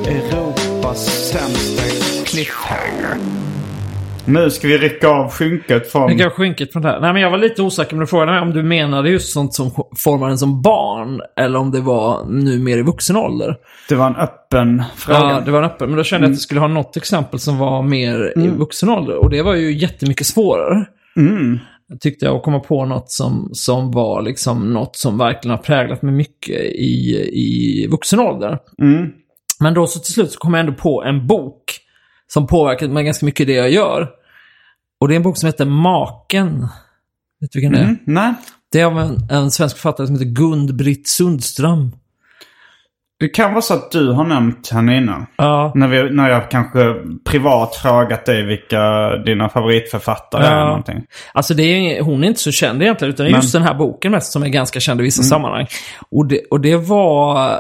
[0.07, 1.83] Europas sämsta
[2.25, 3.42] cliffhanger.
[4.27, 6.11] Nu ska vi rycka av skynket från...
[6.11, 7.01] Jag kan skynket från det här.
[7.01, 9.55] Nej, men jag var lite osäker, men du frågade mig om du menade just sånt
[9.55, 13.57] som formar en som barn, eller om det var nu mer i vuxen ålder.
[13.89, 15.19] Det var en öppen fråga.
[15.19, 15.89] Ja, det var en öppen.
[15.89, 18.89] Men då kände jag att jag skulle ha något exempel som var mer i vuxen
[18.89, 19.17] ålder.
[19.17, 20.85] Och det var ju jättemycket svårare.
[21.17, 21.59] Mm.
[22.01, 26.03] Tyckte jag att komma på något som, som var liksom något som verkligen har präglat
[26.03, 28.59] mig mycket i, i vuxen ålder.
[28.81, 29.11] Mm.
[29.61, 31.65] Men då så till slut så kom jag ändå på en bok
[32.33, 34.09] som påverkat mig ganska mycket i det jag gör.
[35.01, 36.61] Och det är en bok som heter Maken.
[37.41, 37.83] Vet du vilken det är?
[37.83, 37.99] Mm.
[38.05, 38.35] Nej.
[38.73, 41.93] Det är av en, en svensk författare som heter Gun-Britt Sundström.
[43.21, 45.27] Det kan vara så att du har nämnt henne innan.
[45.37, 45.73] Ja.
[45.75, 50.51] När, vi, när jag kanske privat frågat dig vilka dina favoritförfattare är.
[50.51, 50.57] Ja.
[50.57, 51.05] eller Någonting.
[51.35, 54.13] Alltså det är, hon är inte så känd egentligen, utan är just den här boken
[54.13, 55.67] mest som är ganska känd i vissa sammanhang.
[56.11, 57.59] Och det, och det var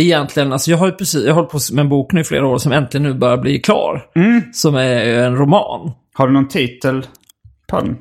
[0.00, 2.24] egentligen, alltså jag har ju precis, jag har hållit på med en bok nu i
[2.24, 4.02] flera år som äntligen nu börjar bli klar.
[4.52, 5.90] Som är en roman.
[6.14, 7.06] Har du någon titel
[7.70, 7.96] på den?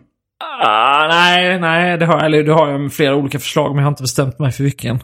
[0.63, 2.25] Ah, nej, nej, det har jag.
[2.25, 4.63] Eller det har jag med flera olika förslag, men jag har inte bestämt mig för
[4.63, 4.99] vilken.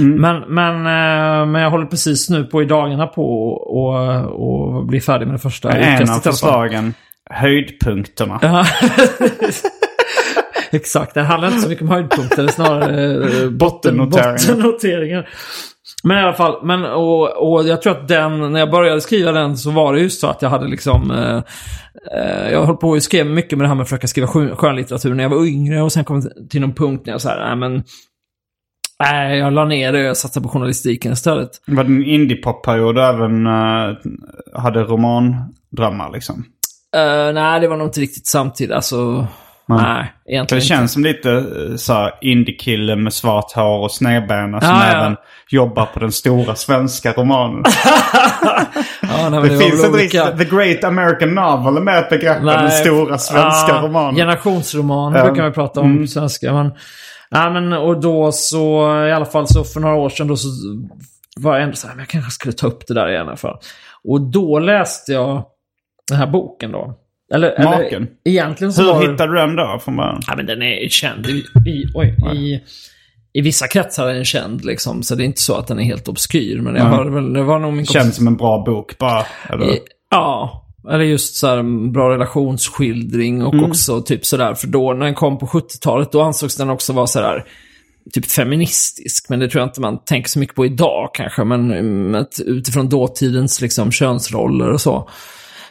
[0.00, 5.00] Men, men, eh, men jag håller precis nu på i dagarna på och, och bli
[5.00, 6.94] färdig med det första en av förslagen.
[7.30, 8.38] Höjdpunkterna.
[8.42, 8.66] Ja.
[10.72, 14.32] Exakt, det handlar inte så mycket om höjdpunkter, snarare eh, botten, Bottennoteringar.
[14.32, 15.28] bottennoteringar.
[16.02, 19.32] Men i alla fall, men, och, och jag tror att den, när jag började skriva
[19.32, 21.10] den så var det just så att jag hade liksom...
[21.10, 21.42] Eh,
[22.18, 24.56] eh, jag höll på och skrev mycket med det här med att försöka skriva skön-
[24.56, 27.28] skönlitteratur när jag var yngre och sen kom jag till någon punkt när jag så
[27.28, 27.82] här, nej men...
[29.04, 31.50] Nej, jag la ner det och jag satsade på journalistiken istället.
[31.66, 33.96] Var det en indiepop-period även uh,
[34.54, 36.44] hade romandrömmar liksom?
[36.96, 38.74] Eh, nej, det var nog inte riktigt samtidigt.
[38.74, 39.26] Alltså,
[39.68, 44.70] nej, egentligen det känns som lite uh, så indie-kille med svart hår och snedbena som
[44.70, 44.96] Ja, ja.
[44.96, 45.16] även
[45.48, 47.64] jobbar på den stora svenska romanen.
[49.02, 50.38] Ja, nej, det var finns inte riktigt...
[50.38, 54.14] The Great American Novel är mer ett begrepp än den stora svenska ja, romanen.
[54.14, 55.24] Generationsroman Ja.
[55.24, 56.52] brukar vi prata om på svenska.
[56.52, 56.72] Men,
[57.30, 60.48] nej, men, och då så, i alla fall så för några år sedan då så
[61.36, 63.28] var jag ändå så här, men jag kanske skulle ta upp det där igen i
[63.28, 63.58] alla fall.
[64.04, 65.44] Och då läste jag
[66.08, 66.94] den här boken då.
[67.34, 68.06] Eller, eller Maken?
[68.24, 70.20] egentligen så Hur var hittade du den då från början?
[70.26, 71.30] Ja, men den är känd i,
[71.66, 72.60] i, oj, i,
[73.38, 75.02] i vissa kretsar är den känd liksom.
[75.02, 76.60] Så det är inte så att den är helt obskyr.
[76.60, 79.24] Men jag väl, det var nog min kompis- Känns som en bra bok bara.
[79.50, 79.68] Eller?
[79.68, 79.76] Eh,
[80.10, 80.58] Ja,
[80.90, 84.54] eller just så här bra relationsskildring och också typ sådär.
[84.54, 87.44] För då när den kom på 70-talet då ansågs den också vara sådär
[88.12, 89.28] typ feministisk.
[89.28, 91.44] Men det tror jag inte man tänker så mycket på idag kanske.
[91.44, 95.08] Men mm, utifrån dåtidens liksom könsroller och så.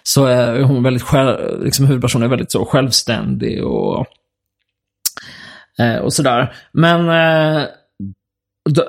[0.04, 4.06] Så är hon väldigt själv, liksom huvudpersonen är väldigt så självständig och,
[5.80, 6.54] eh, och sådär.
[6.74, 7.66] Men eh,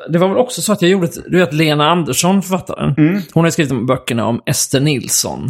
[0.09, 2.95] det var väl också så att jag gjorde, ett- du vet Lena Andersson, författaren.
[3.33, 5.49] Hon har skrivit de böckerna om Ester Nilsson.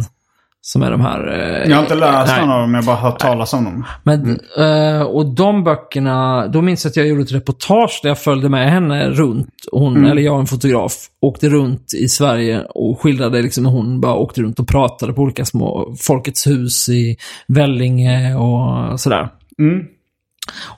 [0.65, 1.27] Som är de här...
[1.27, 3.85] eh, Jag har inte läst någon av dem, jag har bara hört talas om dem.
[4.03, 8.19] Men, eh, och de böckerna, då minns jag att jag gjorde ett reportage där jag
[8.19, 9.49] följde med henne runt.
[9.71, 14.15] Hon, eller jag, en fotograf, åkte runt i Sverige och skildrade liksom när hon bara
[14.15, 19.29] åkte runt och pratade på olika små Folkets hus i Vellinge och sådär.
[19.59, 19.85] Mm.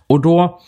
[0.08, 0.60] Och då,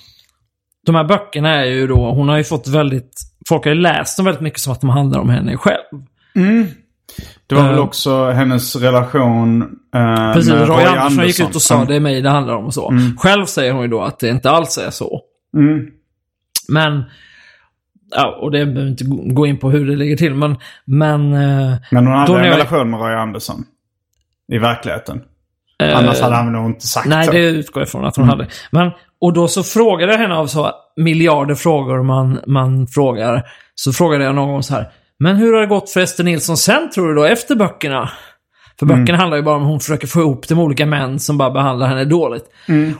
[0.86, 3.12] de här böckerna är ju då, hon har ju fått väldigt,
[3.50, 6.02] folk har ju läst dem väldigt mycket som att de handlar om henne själv.
[7.48, 7.80] Det var väl Eh.
[7.84, 9.62] också hennes relation
[9.96, 11.88] eh, Precis, med Roy, Andersson gick ut och sa Mm.
[11.88, 12.94] det är mig det handlar om och så.
[13.18, 15.22] Själv säger hon ju då att det inte alls är så.
[15.58, 15.86] Mm.
[16.70, 17.04] Men,
[18.16, 19.04] ja, och det behöver inte
[19.34, 20.56] gå- in på hur det ligger till, men,
[20.86, 21.34] men...
[21.34, 23.64] eh, Men hon hade en jag- relation med Roy Andersson.
[24.52, 25.22] I verkligheten.
[25.96, 27.32] Annars hade han nog inte sagt Nej, så.
[27.32, 28.48] det utgår jag från att hon hade.
[28.72, 28.92] Men,
[29.22, 33.44] och då så frågade jag henne av så miljarder frågor man, man frågar.
[33.76, 34.90] Så frågade jag någon gång så här.
[35.20, 38.10] Men hur har det gått för Ester Nilsson sen tror du då, efter böckerna?
[38.80, 41.38] För böckerna handlar ju bara om att hon försöker få ihop de olika män som
[41.38, 42.46] bara behandlar henne dåligt.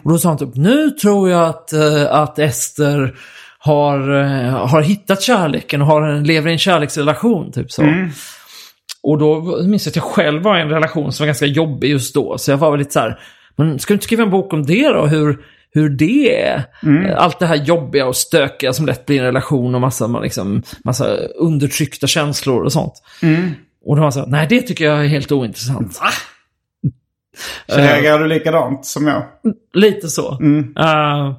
[0.04, 3.16] Och då sa hon typ, nu tror jag att, eh, att Ester
[3.60, 7.52] har, eh, har hittat kärleken och har en, lever i en kärleksrelation.
[7.52, 7.82] Typ så.
[9.04, 11.90] Och då minns jag att jag själv var i en relation som var ganska jobbig
[11.90, 12.38] just då.
[12.38, 13.20] Så jag var väl lite så här,
[13.56, 15.06] men ska du inte skriva en bok om det då?
[15.06, 15.38] Hur,
[15.78, 16.64] hur det är?
[17.06, 20.64] Eh, Allt det här jobbiga och stökiga som lätt blir en relation och massa, liksom,
[20.84, 22.94] massa undertryckta känslor och sånt.
[23.86, 26.00] Och då var så nej det tycker jag är helt ointressant.
[27.70, 29.24] Så reagerar du likadant som jag?
[29.74, 30.32] Lite så.
[30.80, 31.34] Eh,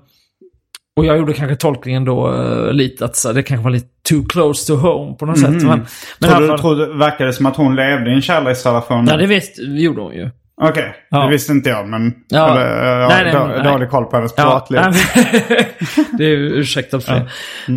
[0.96, 4.24] och jag gjorde kanske tolkningen då eh, lite att så, det kanske var lite too
[4.28, 5.50] close to home på något sätt.
[5.50, 5.86] Men,
[6.18, 9.06] men Tror du, fall- tror du, verkar det som att hon levde i en kärleksrelation?
[9.10, 10.30] Ja, det visst, gjorde hon ju.
[10.60, 11.22] Okej, Ja.
[11.24, 12.12] det visste inte jag men...
[12.28, 12.50] Ja.
[12.50, 13.72] Eller, ja, Nej, nej, då, nej.
[13.72, 14.80] dålig koll på hennes privatliv.
[16.18, 17.28] det är ursäktat för det.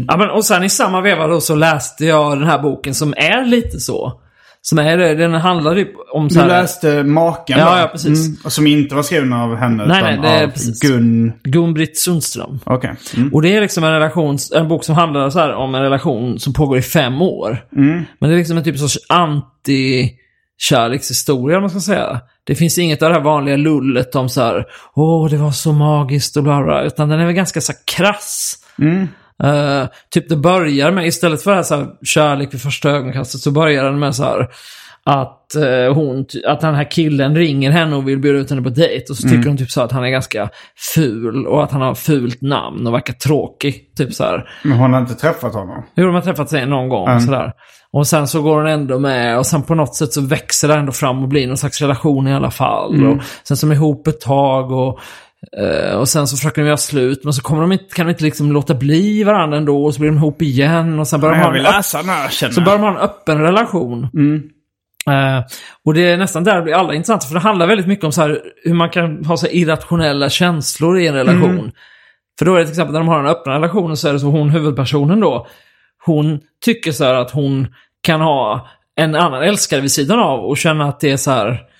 [0.08, 3.14] Ja, men, och sen i samma veva då så läste jag den här boken som
[3.18, 4.14] är lite så.
[4.64, 6.62] Som är det, den handlar ju om så Du här...
[6.62, 8.46] läste Maken Ja, ja, precis.
[8.46, 10.80] Och som inte var skriven av henne Nej, utan nej, det är av precis.
[10.82, 11.34] Gun...
[11.44, 12.60] Gun-Britt Sundström.
[12.64, 12.94] Okej.
[13.18, 13.34] Mm.
[13.34, 16.40] Och det är liksom en relation, en bok som handlar så här om en relation
[16.40, 17.66] som pågår i fem år.
[17.78, 18.04] Mm.
[18.20, 18.98] Men det är liksom en typ sorts
[20.62, 22.22] anti-kärlekshistoria, om man ska säga.
[22.44, 25.72] Det finns inget av det här vanliga lullet om så här, åh, det var så
[25.74, 28.54] magiskt och bla bla, utan den är väl ganska så krass.
[29.44, 33.42] Eh, typ det börjar med, istället för det här, så här kärlek vid första ögonkastet,
[33.42, 34.48] så börjar den med så här
[35.04, 38.70] att, eh, hon, att den här killen ringer henne och vill bjuda ut henne på
[38.70, 39.06] dejt.
[39.10, 40.50] Och så tycker hon typ så att han är ganska
[40.96, 43.96] ful och att han har fult namn och verkar tråkig.
[43.98, 44.50] Typ så här.
[44.64, 45.84] Men hon har inte träffat honom?
[45.96, 47.08] Jo, de har träffat sig någon gång.
[47.20, 47.52] Sådär.
[47.94, 50.74] Och sen så går hon ändå med och sen på något sätt så växer det
[50.74, 52.96] ändå fram och blir någon slags relation i alla fall.
[53.12, 55.00] Och sen så är de ihop ett tag och,
[55.58, 57.24] eh, och sen så försöker de göra slut.
[57.24, 60.00] Men så kommer de inte, kan de inte liksom låta bli varandra ändå och så
[60.00, 61.00] blir de ihop igen.
[61.00, 64.10] Och sen börjar de ha en läsa känner så börjar man en öppen relation.
[65.08, 65.44] Eh,
[65.86, 67.24] och det är nästan där det blir alla intressant.
[67.24, 71.00] För det handlar väldigt mycket om så här, hur man kan ha så irrationella känslor
[71.00, 71.72] i en relation.
[72.40, 74.20] För då är det till exempel när de har en öppen relation så är det
[74.20, 75.48] så hon huvudpersonen då.
[76.06, 77.68] Hon tycker så här att hon
[78.02, 81.71] kan ha en annan älskare vid sidan av och känna att det är så här.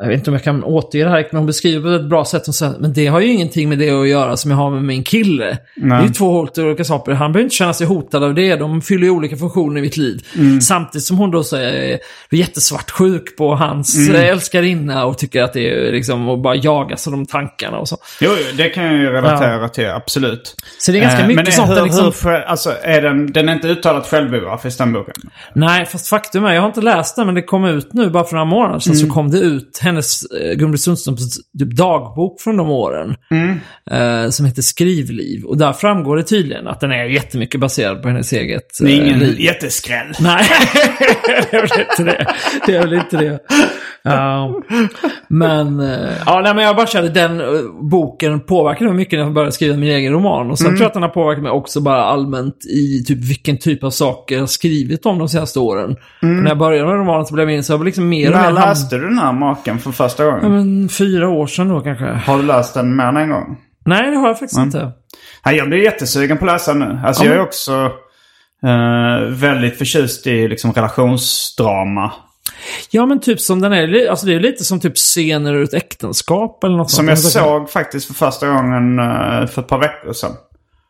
[0.00, 2.24] Jag vet inte om jag kan återge det här, men hon beskriver på ett bra
[2.24, 2.42] sätt.
[2.46, 4.84] Hon säger, men det har ju ingenting med det att göra som jag har med
[4.84, 5.58] min kille.
[5.74, 7.12] Det är ju två helt olika saker.
[7.12, 8.56] Han behöver inte känna sig hotad av det.
[8.56, 10.20] De fyller ju olika funktioner i mitt liv.
[10.62, 11.98] Samtidigt som hon då säger,
[12.30, 14.24] är jättesvartsjuk på hans mm.
[14.24, 17.96] älskarinna och tycker att det är liksom att bara jagas av de tankarna och så.
[18.20, 20.54] Jo, jo, det kan jag ju relatera till, absolut.
[20.78, 22.30] Så det är ganska Eh, mycket men sånt hur, liksom...
[22.30, 25.14] hur, alltså, är den, den är inte uttalat självbiografisk den boken?
[25.52, 28.24] Nej, fast faktum är, jag har inte läst den, men det kom ut nu bara
[28.24, 28.96] för några månader sedan.
[28.96, 33.14] Så kom det ut hennes, eh, Gun-Britt Sundströms typ dagbok från de åren.
[33.90, 35.44] Eh, som heter Skrivliv.
[35.44, 39.00] Och där framgår det tydligen att den är jättemycket baserad på hennes eget Det är
[39.00, 39.40] eh, ingen liv.
[39.40, 40.06] jätteskräll.
[40.20, 40.44] Nej,
[41.50, 42.26] det är väl inte det.
[42.66, 43.38] Det är väl inte det.
[44.14, 44.54] Ja.
[45.28, 47.46] men, eh, ja, nej, men jag bara kände den eh,
[47.90, 50.50] boken påverkade mig mycket när jag började skriva min egen roman.
[50.50, 53.58] Och sen tror jag att den har påverkat mig också bara allmänt i typ vilken
[53.58, 55.90] typ av saker jag har skrivit om de senaste åren.
[56.22, 58.26] Och när jag började med romanen så blev jag in så jag var liksom mer
[58.30, 58.60] och När mer...
[58.60, 60.40] ham- läste du den här maken för första gången?
[60.42, 62.04] Ja, men fyra år sedan då kanske.
[62.04, 63.56] Har du läst den mer än en gång?
[63.86, 64.90] Nej, det har jag faktiskt inte.
[65.44, 67.00] Ja, jag blir jättesugen på att läsa nu.
[67.04, 67.90] Alltså Ja, jag är men- också
[68.64, 72.12] eh, väldigt förtjust i liksom, relationsdrama.
[72.90, 74.08] Ja, men typ som den är.
[74.10, 77.08] Alltså det är lite som typ scener ur ett äktenskap eller något Som sånt.
[77.08, 80.32] jag såg faktiskt för första gången eh, för ett par veckor sedan.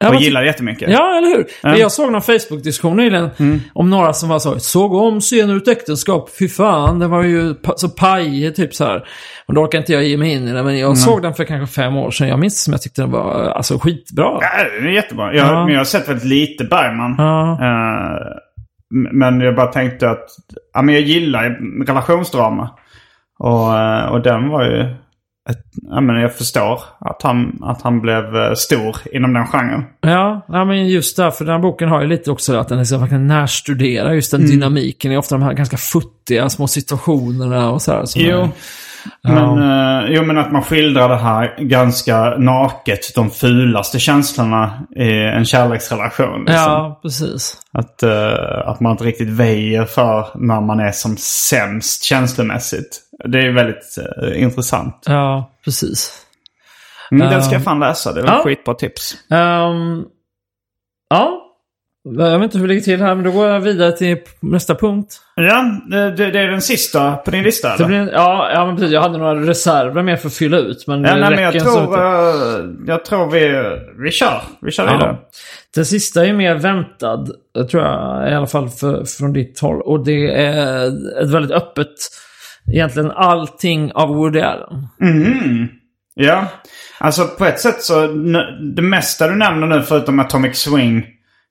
[0.00, 0.90] Ja, och ty- gillade jättemycket.
[0.90, 1.46] Ja, eller hur?
[1.62, 3.30] Men Jag såg någon Facebook-diskussion nyligen
[3.74, 6.30] om några som var så Såg om scener ur ett äktenskap.
[6.38, 9.04] Fy fan, den var ju så pajig typ så här.
[9.46, 10.62] Och då orkar inte jag ge mig in i det.
[10.62, 12.28] Men jag såg den för kanske fem år sedan.
[12.28, 14.24] Jag minns som jag tyckte den var alltså skitbra.
[14.40, 14.50] Ja,
[14.82, 15.34] det är jättebra.
[15.34, 15.64] Jag, Ja.
[15.64, 17.14] Men jag har sett väldigt lite Bergman.
[17.18, 17.58] Ja.
[17.60, 18.38] M-
[18.90, 20.26] men jag bara tänkte att
[20.74, 22.70] ja, men jag gillar relationsdrama.
[23.38, 24.80] Och, eh, och den var ju...
[25.50, 29.84] Ett, ja, men jag förstår att han, att han blev eh, stor inom den genren.
[30.00, 33.00] Ja, ja, men just därför den här boken har ju lite också att den liksom
[33.00, 35.10] verkligen närstuderar just den dynamiken.
[35.10, 38.04] Det är ofta de här ganska futtiga små situationerna och så här.
[38.04, 38.38] Som Jo.
[38.38, 38.48] är,
[39.22, 43.14] Men, eh, jo, men att man skildrar det här ganska naket.
[43.14, 46.40] De fulaste känslorna i en kärleksrelation.
[46.40, 46.54] Liksom.
[46.54, 47.56] ja, precis.
[47.72, 53.00] Att, eh, att man inte riktigt väjer för när man är som sämst känslomässigt.
[53.24, 55.04] Det är väldigt eh, intressant.
[55.06, 56.24] Ja, precis.
[57.10, 58.12] Men den ska jag fan läsa.
[58.12, 59.14] Det är ett skitbra tips.
[59.30, 60.04] Ehm,
[61.10, 61.47] ja,
[62.16, 64.74] jag vet inte hur det ligger till här, men då går jag vidare till nästa
[64.74, 65.20] punkt.
[65.36, 67.86] Ja, det, det är den sista på din lista eller?
[67.86, 68.92] blir, ja, ja, men precis.
[68.92, 71.84] Jag hade några reserver mer för att fylla ut, men Ja, nej, men jag tror,
[71.84, 72.00] inte.
[72.00, 73.62] eh, jag tror vi,
[74.04, 74.42] vi kör.
[74.60, 75.16] Vi kör vidare.
[75.20, 75.28] Ja.
[75.74, 77.26] Den sista är mer väntad,
[77.70, 79.82] tror jag, i alla fall för, från ditt håll.
[79.82, 80.86] Och det är
[81.22, 81.94] ett väldigt öppet,
[82.74, 84.86] egentligen allting av Woody Allen.
[86.14, 86.46] Ja,
[86.98, 88.06] alltså på ett sätt så
[88.76, 91.04] det mesta du nämner nu förutom Atomic Swing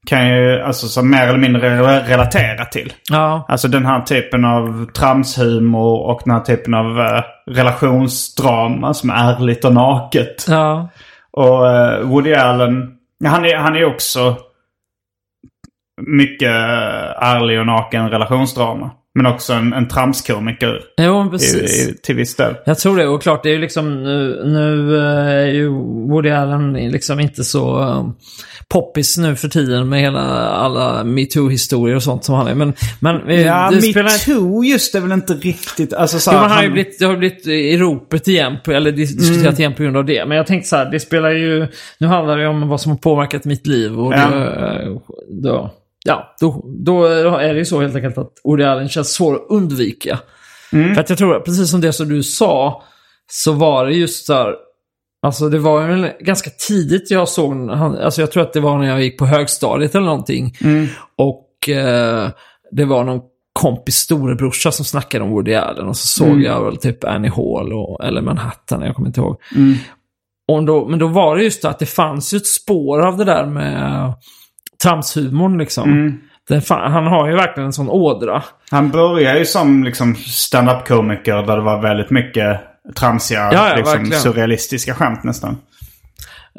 [0.07, 2.93] kan ju alltså så mer eller mindre re- relatera till.
[3.09, 9.09] Ja, Alltså den här typen av tramshumor och den här typen av eh, relationsdrama som
[9.09, 10.45] är ärligt och naket.
[10.49, 10.89] ja,
[11.31, 12.91] Och eh, Woody Allen,
[13.25, 14.35] han är, han är också
[16.01, 18.91] mycket eh, ärlig och naken relationsdrama.
[19.15, 21.87] Men också en, en tramskomiker Jo, i, precis.
[21.89, 22.55] i, till viss del.
[22.65, 23.07] Jag tror det.
[23.07, 25.69] Och klart, det är ju liksom nu, nu eh, är ju
[26.09, 28.09] Woody Allen liksom inte så uh,
[28.69, 32.55] poppis nu för tiden med hela alla metoo-historier och sånt som han är.
[32.55, 35.93] Men, men eh, Ja, metoo just är väl inte riktigt...
[35.93, 38.91] Alltså, så Jo, han har ju blivit, det har blivit i ropet igen, på, eller
[38.91, 39.59] dis- diskuterat Mm.
[39.59, 40.25] igen på grund av det.
[40.25, 41.67] Men jag tänkte så här, det spelar ju...
[41.99, 43.99] Nu handlar det om vad som har påverkat mitt liv.
[43.99, 44.29] Och Ja.
[44.29, 44.99] det,
[45.43, 45.71] då,
[46.05, 47.05] ja, då, då
[47.37, 50.19] är det ju så helt enkelt att Woody Allen känns svår att undvika.
[50.73, 50.93] Mm.
[50.95, 52.83] För att jag tror, precis som det som du sa,
[53.31, 54.53] så var det just där...
[55.21, 58.77] Alltså det var ju ganska tidigt jag såg han, Alltså jag tror att det var
[58.77, 60.55] när jag gick på högstadiet eller någonting.
[60.63, 60.87] Mm.
[61.17, 62.29] Och eh,
[62.71, 63.21] det var någon
[63.59, 65.87] kompis storebrorsa som snackade om Woody Allen.
[65.87, 66.41] Och så såg Mm.
[66.43, 69.37] jag väl typ Annie Hall och, eller Manhattan, jag kommer inte ihåg.
[69.55, 69.75] Mm.
[70.47, 73.17] Och då, men då var det just det att det fanns ju ett spår av
[73.17, 74.13] det där med
[74.83, 75.89] tramshumorn liksom.
[75.91, 76.17] Mm.
[76.49, 78.43] Den fa- han har ju verkligen en sån ådra.
[78.71, 82.61] Han började ju som liksom stand-up-komiker där det var väldigt mycket
[82.95, 84.21] tramsiga, Ja, ja, liksom, verkligen.
[84.21, 85.57] surrealistiska skämt nästan.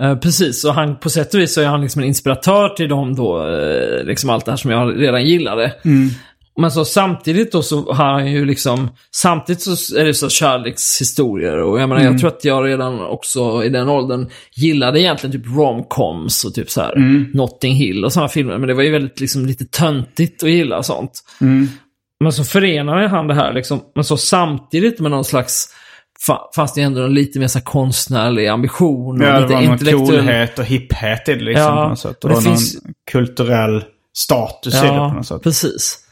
[0.01, 2.89] Eh, precis, och han, på sätt och vis så är han liksom en inspiratör till
[2.89, 5.75] dem då, eh, liksom allt det här som jag redan gillade.
[6.61, 11.57] Men så samtidigt då så har han ju liksom, samtidigt så är det så kärlekshistorier
[11.59, 15.57] och jag menar jag tror att jag redan också i den åldern gillade egentligen typ
[15.57, 16.95] romcoms och typ så här
[17.37, 18.59] Notting Hill och sådana filmer.
[18.59, 21.13] Men det var ju väldigt liksom lite töntigt att gilla sånt.
[22.21, 25.69] Men så förenade han det här liksom, men så samtidigt med någon slags
[26.29, 29.21] fa- Fanns det ändå en lite mer så konstnärlig ambition.
[29.21, 31.89] och Ja, det lite var någon intellektuell- coolhet och hipphet i det liksom Ja, på
[31.89, 32.25] något sätt.
[32.25, 33.85] och Det det var finns- någon kulturell
[34.17, 35.43] status i det på något sätt.
[35.43, 36.05] precis.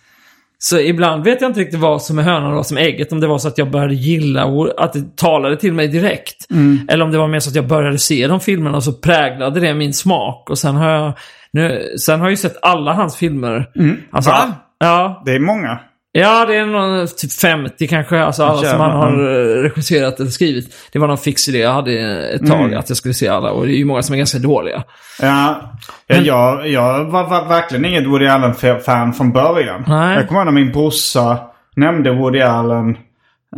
[0.59, 3.13] Så ibland vet jag inte riktigt vad som är hönan och vad som är ägget.
[3.13, 6.51] Om det var så att jag började gilla och att det talade till mig direkt.
[6.51, 6.81] Mm.
[6.89, 9.61] Eller om det var mer så att jag började se de filmerna och så präglade
[9.61, 10.51] det min smak.
[10.51, 11.13] Och sen har jag,
[11.53, 13.67] nu, sen har jag ju sett alla hans filmer.
[14.11, 14.53] Alltså, Va?
[14.79, 15.81] Ja, Det är många.
[16.21, 18.19] Ja, det är någon, typ 50 kanske.
[18.21, 20.75] Alltså alla som Jävlar, han har eh, regisserat eller skrivit.
[20.93, 21.93] Det var någon fix idé jag hade
[22.29, 22.79] ett tag, Mm.
[22.79, 23.51] att jag skulle se alla.
[23.51, 24.83] Och det är ju många som är ganska dåliga.
[25.21, 25.61] Ja,
[26.07, 29.85] ja jag, jag var, var verkligen inget Woody Allen-fan från början.
[29.87, 30.17] Nej.
[30.17, 31.39] Jag kommer ihåg när min brorsa
[31.77, 32.97] nämnde Woody Allen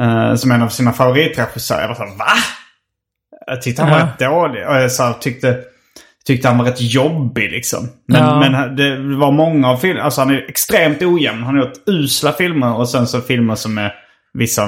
[0.01, 1.81] eh, som en av sina favoritregissörer.
[1.81, 2.25] Jag var såhär, va?
[3.47, 4.05] Jag tyckte han var Ja.
[4.07, 4.69] rätt dålig.
[4.69, 5.57] Och jag så här, tyckte,
[6.29, 7.89] tyckte han var rätt jobbig liksom.
[8.09, 8.41] Men, Ja.
[8.41, 11.43] men det var många av filmerna, alltså han är extremt ojämn.
[11.43, 13.93] Han har gjort usla filmer och sen så filmer som är
[14.35, 14.63] vissa,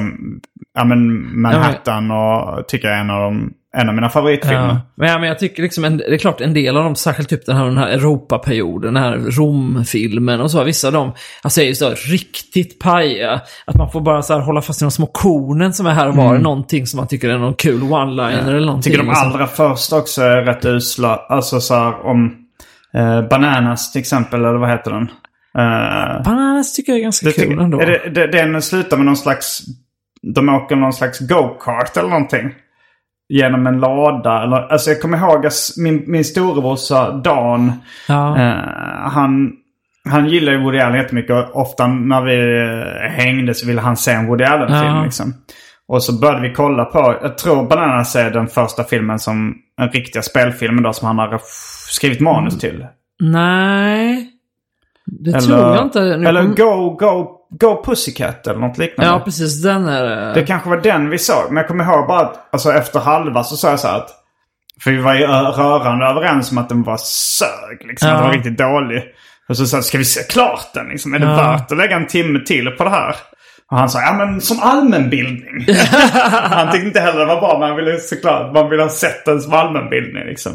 [0.74, 1.00] ja men
[1.40, 4.68] Manhattan och tycker jag är en av, de, en av mina favoritfilmer.
[4.68, 4.81] Ja.
[4.95, 7.29] Men, ja, men jag tycker liksom, en, det är klart en del av dem, särskilt
[7.29, 11.12] typ den här, den här Europaperioden, den här Romfilmen och så, vissa av dem,
[11.43, 13.41] alltså är ju så riktigt pajiga.
[13.64, 16.09] Att man får bara så här hålla fast i de små kornen som är här
[16.09, 18.93] och var, någonting som man tycker är någon kul one-liner eller någonting.
[18.93, 21.16] tycker de allra första också är rätt usla.
[21.29, 22.37] Alltså så här om
[22.95, 25.03] eh, Bananas till exempel, eller vad heter den?
[25.59, 27.81] Eh, Bananas tycker jag är ganska det kul ändå.
[27.81, 29.61] är det, det, den slutar med någon slags...
[30.35, 32.51] De åker någon slags go-kart eller någonting.
[33.31, 34.43] Genom en lada.
[34.43, 37.72] Eller, alltså jag kommer ihåg att min, min storebrorsa Dan.
[38.09, 38.39] Ja.
[38.39, 39.53] Eh, han,
[40.09, 41.31] han gillar ju Woody Allen jättemycket.
[41.31, 44.97] Och ofta när vi eh, hängde så ville han se en Woody Allen-film.
[44.97, 45.05] Ja.
[45.05, 45.35] Liksom.
[45.89, 49.89] Och så började vi kolla på, jag tror Bananas är den första filmen som, en
[49.89, 51.41] riktiga spelfilmen då som han har
[51.91, 52.87] skrivit manus till.
[53.20, 54.30] Nej.
[55.12, 56.00] Det Eller, tror jag inte.
[56.16, 59.12] Nu eller kom- Go, Go, Go Pussycat eller något liknande.
[59.12, 59.62] Ja, precis.
[59.62, 60.32] Den är det.
[60.34, 61.44] Det kanske var den vi såg.
[61.48, 64.11] Men jag kommer ihåg bara att alltså, efter halva så sa jag så här att...
[64.82, 67.86] För vi var ju ö- rörande överens om att den var sög.
[67.88, 68.14] Liksom, Ja.
[68.14, 69.02] Att den var riktigt dålig.
[69.48, 70.88] Och så sa jag, ska vi se klart den?
[70.88, 71.14] Liksom?
[71.14, 71.36] Är det Ja.
[71.36, 73.16] värt att lägga en timme till på det här?
[73.70, 75.66] Och han sa, ja men som allmänbildning.
[76.32, 79.24] han tyckte inte heller det var bra, men han ville såklart, man ville ha sett
[79.24, 80.52] den som allmänbildning liksom.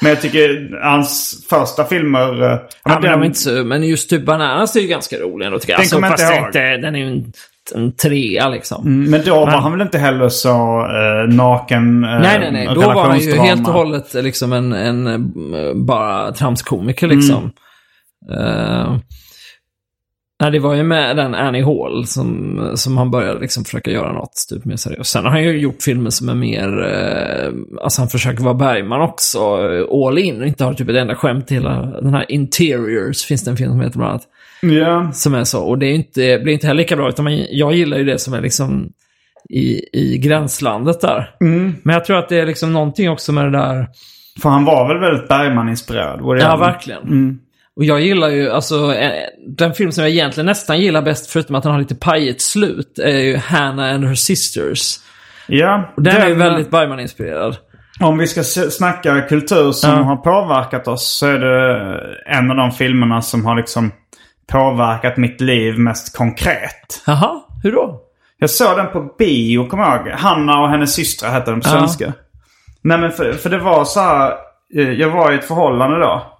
[0.00, 2.42] Men jag tycker hans första filmer...
[2.42, 5.58] eh, Ja, men, den- inte så, men just typ Bananas är ju ganska rolig ändå
[5.58, 5.78] tycker jag.
[5.90, 7.32] Den Alltså, fast inte inte, den är ju en,
[7.74, 8.86] en trea liksom.
[8.86, 12.52] Mm, Men då var Men- han väl inte heller så eh, naken eh, Nej, nej,
[12.52, 12.68] nej.
[12.74, 15.06] Då var han ju helt och hållet liksom en, en
[15.54, 17.50] eh, bara tramskomiker liksom.
[18.38, 18.96] Eh,
[20.44, 24.12] nej, det var ju med den Annie Hall som, som han började liksom försöka göra
[24.12, 25.10] något typ mer seriöst.
[25.10, 29.00] Sen har han ju gjort filmer som är mer, eh, alltså han försöker vara Bergman
[29.00, 33.24] också, eh, all in och inte har typ ett enda skämt till den här Interiors,
[33.24, 34.22] finns det en film som heter bland annat.
[34.62, 35.12] Ja.
[35.12, 35.64] Som är så.
[35.64, 37.08] Och det är inte, blir inte heller lika bra.
[37.08, 38.88] Utan man, jag gillar ju det som är liksom
[39.50, 41.30] i, i gränslandet där.
[41.82, 43.88] Men jag tror att det är liksom någonting också med det där.
[44.42, 46.40] För han var väl väldigt Bergman-inspirerad?
[46.40, 47.00] Ja, verkligen.
[47.76, 49.12] Och jag gillar ju, alltså eh,
[49.56, 52.98] den film som jag egentligen nästan gillar bäst, förutom att den har lite pajigt slut,
[52.98, 54.96] är ju Hannah and her sisters.
[55.46, 55.92] Ja.
[55.96, 57.56] Och den, är ju den- väldigt Bergman-inspirerad.
[58.00, 59.96] Om vi ska snacka kultur som Ja.
[59.96, 63.92] har påverkat oss så är det en av de filmerna som har liksom
[64.52, 67.02] påverkat mitt liv mest konkret.
[67.06, 68.00] Jaha, hur då?
[68.38, 70.08] Jag såg den på bio, kommer jag ihåg.
[70.18, 71.78] Hanna och hennes systrar hette den på Ja.
[71.78, 72.12] svenska.
[72.82, 74.32] Nej men för, för det var så här.
[74.76, 76.33] eh, Jag var i ett förhållande då.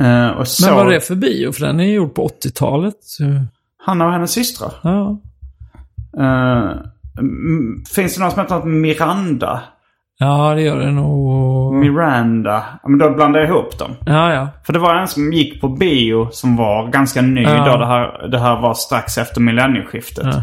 [0.00, 1.52] Eh, och så, Men vad är det för bio?
[1.52, 2.94] För den är ju gjord på 80-talet.
[3.00, 3.24] så-
[3.84, 4.72] Hanna och hennes systrar.
[4.82, 5.20] Ja.
[7.18, 9.62] Mm, finns det någon som heter något Miranda?
[10.18, 11.74] ja, det gör det nog.
[11.74, 12.64] Miranda.
[12.88, 13.90] Men då blandar jag ihop dem.
[14.06, 14.48] Ja, ja.
[14.66, 17.64] För det var en som gick på bio som var ganska ny Ja.
[17.72, 17.76] då.
[17.78, 20.26] Det här, det här var strax efter millennieskiftet.
[20.26, 20.42] Ja.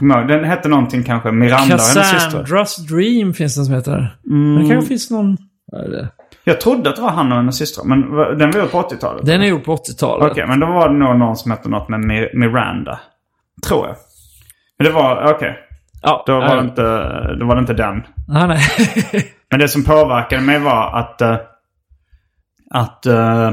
[0.00, 2.12] Ihåg, Den hette någonting kanske Miranda och hennes.
[2.12, 4.16] Cassandras Dream finns det som heter.
[4.26, 4.54] Mm.
[4.54, 5.36] Men det kanske finns någon...
[5.72, 6.08] Vad är det?
[6.48, 7.84] Jag trodde att det var han och hennes systrar.
[7.84, 8.00] Men
[8.38, 9.26] den var ju på 80-talet.
[9.26, 10.30] Den är gjord på 80-talet.
[10.32, 13.00] Okej, men då var det nog någon som hette något med Mi- Miranda.
[13.66, 13.96] Tror jag.
[14.78, 15.58] Men det var, okej.
[16.02, 16.54] Ja, Då, var ja.
[16.54, 16.82] det inte,
[17.40, 18.02] då var det inte den.
[18.28, 18.60] Nej, nej.
[19.50, 21.20] Men det som påverkade mig var att...
[21.20, 21.36] eh,
[22.70, 23.06] att...
[23.06, 23.50] eh,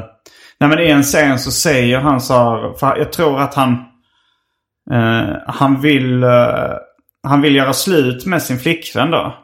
[0.60, 3.72] nej men i en scen så säger han så här, för jag tror att han...
[4.92, 6.24] eh, han vill...
[6.24, 6.30] eh,
[7.28, 9.36] han vill göra slut med sin flickvän då.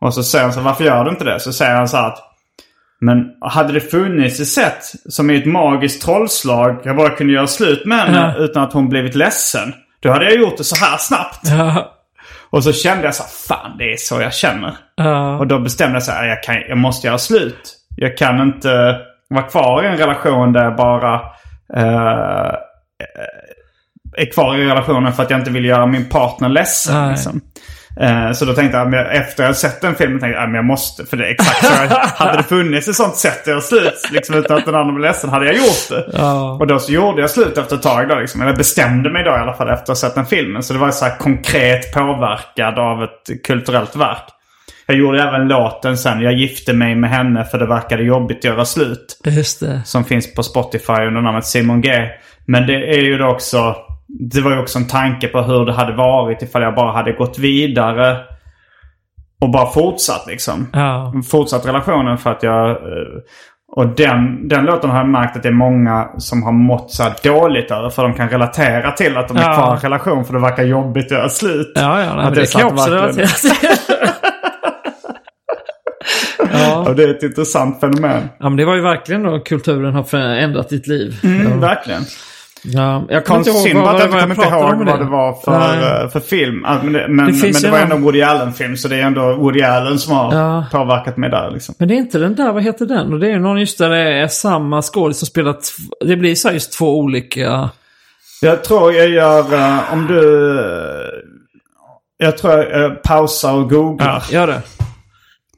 [0.00, 1.40] Och så säger han så här, varför gör du inte det?
[1.40, 2.18] Så säger han så här att...
[3.00, 7.46] Men hade det funnits ett sätt som i ett magiskt trollslag jag bara kunde göra
[7.46, 8.44] slut med henne Ja.
[8.44, 9.74] utan att hon blivit ledsen.
[10.02, 11.40] Då hade jag gjort det så här snabbt.
[11.42, 11.96] ja.
[12.50, 14.76] Och så kände jag så här, fan det är så jag känner.
[14.94, 15.38] Ja.
[15.38, 17.76] Och då bestämde jag så här, jag, kan, jag måste göra slut.
[17.96, 18.96] Jag kan inte
[19.28, 21.14] vara kvar i en relation där jag bara
[21.76, 22.54] eh,
[24.16, 27.08] är kvar i relationen för att jag inte vill göra min partner ledsen.
[27.10, 27.40] Liksom.
[28.00, 31.04] Eh, så då tänkte jag, efter jag sett den filmen, tänkte jag att jag måste.
[31.06, 31.72] För det är exakt så.
[31.82, 31.88] jag-
[32.26, 35.06] hade det funnits ett sånt sätt att göra slut, liksom, utan att den andra blir
[35.08, 36.04] ledsen, hade jag gjort det.
[36.12, 36.52] Ja.
[36.60, 38.08] Och då så gjorde jag slut efter ett tag.
[38.08, 38.42] Då, liksom.
[38.42, 40.62] Eller bestämde mig då i alla fall efter att ha sett den filmen.
[40.62, 44.22] Så det var så här konkret påverkad av ett kulturellt verk.
[44.86, 46.20] Jag gjorde även låten sen.
[46.20, 49.20] Jag gifte mig med henne för det verkade jobbigt att göra slut.
[49.84, 51.90] Som finns på Spotify under namnet Simon G.
[52.46, 53.76] Men det är ju då också...
[54.32, 57.12] Det var ju också en tanke på hur det hade varit ifall jag bara hade
[57.12, 58.16] gått vidare.
[59.40, 60.66] Och bara fortsatt liksom.
[60.72, 61.12] Ja.
[61.30, 62.70] Fortsatt relationen för att jag...
[62.70, 62.76] eh,
[63.76, 67.02] Och den, den låten har jag märkt att det är många som har mått så
[67.02, 67.88] här dåligt över.
[67.90, 69.54] För de kan relatera till att de är Ja.
[69.54, 71.72] kvar i en relation för det verkar jobbigt att göra slut.
[71.74, 72.16] Ja, ja.
[72.16, 73.26] Nej, Att det, kan jag också relatera
[76.52, 76.88] ja.
[76.88, 78.28] Och det är ett intressant fenomen.
[78.38, 81.20] ja, men det var ju verkligen då kulturen har förändrat ditt liv.
[81.24, 82.02] Mm, Verkligen.
[82.62, 85.04] Ja, jag kommer inte ihåg vad, att jag kommer jag inte pratade ihåg vad det
[85.04, 85.80] var Nej.
[85.80, 86.64] för, eh, för film.
[86.64, 89.02] Alltså, men det, men, Det det, men det var ändå Woody Allen-film så det är
[89.02, 90.64] ändå Woody Allen som har Ja.
[90.72, 91.74] påverkat mig där liksom.
[91.78, 93.12] Men det är inte den där, vad heter den?
[93.12, 95.56] Och det är någon just där det är samma skådis som spelar...
[96.06, 97.70] Det blir så just två olika...
[98.42, 100.20] Jag tror jag gör, eh, om du...
[102.16, 104.22] Jag tror jag pausar och googlar.
[104.30, 104.62] Gör det.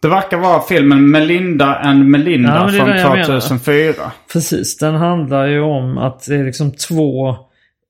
[0.03, 3.24] Det verkar vara filmen Melinda and Melinda Ja, från det jag menar.
[3.24, 3.94] 2004.
[4.32, 7.36] Precis, den handlar ju om att det är liksom två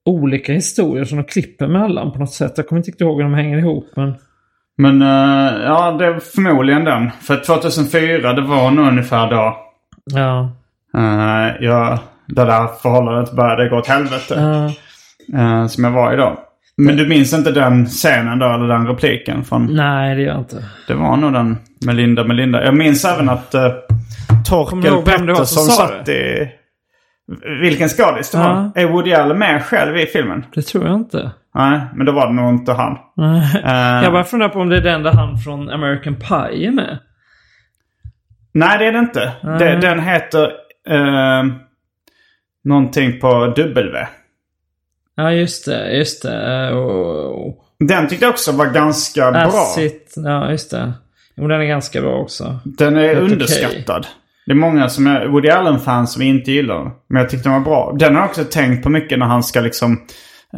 [0.04, 2.52] olika historier som de klipper mellan på något sätt.
[2.56, 4.14] Jag kommer inte riktigt ihåg hur de hänger ihop men...
[4.76, 7.10] Men eh, ja, det är förmodligen den.
[7.20, 9.56] För 2004, det var nog ungefär då
[10.04, 10.50] Ja.
[10.96, 14.34] uh, jag, det där förhållandet började gå åt helvete.
[15.34, 16.38] Eh, som jag var i då.
[16.76, 19.44] Men du minns inte den scenen då, eller den repliken?
[19.44, 20.64] Från, nej, det gör jag inte.
[20.88, 22.64] Det var nog den Melinda Melinda.
[22.64, 23.60] Jag minns även att uh,
[24.48, 26.48] Torkel Pettersson sa satt i...
[27.62, 28.72] Vilken skådis det var?
[28.74, 30.44] Är Woody Allen med själv i filmen?
[30.54, 31.30] Det tror jag inte.
[31.54, 32.92] Nej, men då var det nog inte han.
[33.64, 36.72] Eh, Jag bara funderar på om det är den där han från American Pie är
[36.72, 36.98] med.
[38.54, 39.32] Nej, det är det inte.
[39.42, 40.46] Det, den heter
[40.90, 41.52] uh,
[42.64, 44.06] någonting på W.
[45.16, 45.96] Ja, just det.
[45.96, 46.72] Just det.
[46.72, 47.58] Och...
[47.78, 49.42] Den tyckte jag också var ganska bra.
[49.42, 49.92] Acid.
[50.16, 50.92] Ja, just det.
[51.36, 52.58] Jo, den är ganska bra också.
[52.64, 54.06] Den är Helt underskattad.
[54.46, 56.92] Det är många som är Woody Allen-fans som inte gillar den.
[57.08, 57.96] Men jag tyckte den var bra.
[57.98, 59.92] Den har jag också tänkt på mycket när han ska liksom...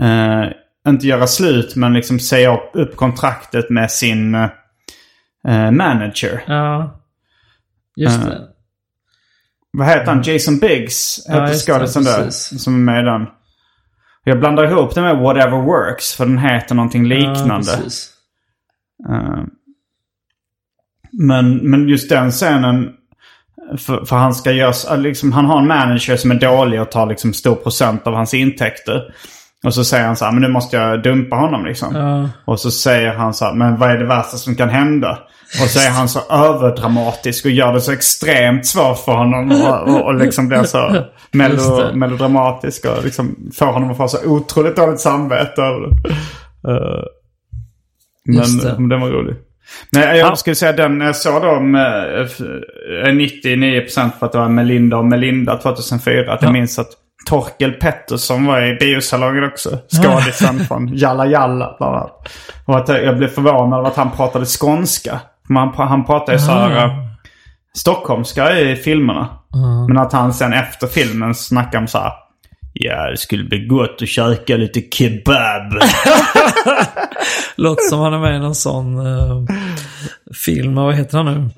[0.00, 0.42] eh,
[0.88, 6.42] inte göra slut men liksom säga upp, upp kontraktet med sin eh, manager.
[6.46, 7.00] Ja.
[7.96, 8.30] Just Ja.
[8.30, 8.40] det.
[9.72, 10.22] Vad heter han?
[10.22, 12.30] Jason Biggs Ja, heter skådisen där.
[12.30, 13.26] Som är med i den.
[14.24, 16.14] Jag blandar ihop den med Whatever Works.
[16.14, 17.64] För den heter någonting Ja, liknande.
[17.76, 18.10] precis.
[21.18, 22.90] Men, men just den scenen.
[23.78, 27.06] För, för han ska göra, liksom, han har en manager som är dålig och tar
[27.06, 29.02] liksom stor procent av hans intäkter.
[29.64, 31.94] Och så säger han så här, men nu måste jag dumpa honom liksom.
[31.94, 32.28] Ja.
[32.44, 35.18] Och så säger han så här, men vad är det värsta som kan hända?
[35.62, 39.52] Och så är han så överdramatisk och gör det så extremt svårt för honom.
[39.52, 44.26] Och, och, och liksom blir så melo, melodramatisk och liksom får honom att få så
[44.26, 45.62] otroligt dåligt samvete.
[46.68, 47.04] Eh,
[48.24, 48.74] det.
[48.78, 49.36] men den var rolig.
[49.92, 50.36] Men jag Ja.
[50.36, 52.26] skulle säga den jag såg då med eh,
[53.12, 56.32] 99% för att det var Melinda och Melinda 2004.
[56.32, 56.52] Att jag Ja.
[56.52, 56.88] minns att
[57.28, 59.78] Torkel Pettersson var i biosalongen också.
[60.02, 62.28] Skådisen från Jalla Jalla bland annat.
[62.64, 65.20] Och att jag blev förvånad över att han pratade skånska.
[65.48, 66.84] Man, han pratar ju så här...
[66.84, 66.90] eh,
[67.76, 69.28] Stockholmska i filmerna.
[69.88, 72.12] Men att han sen efter filmen snackar om så här.
[72.76, 75.72] Ja, det skulle bli gott att käka lite kebab.
[77.56, 79.42] Låter som han är med i någon sån eh,
[80.44, 80.74] film.
[80.74, 81.48] Vad heter han nu?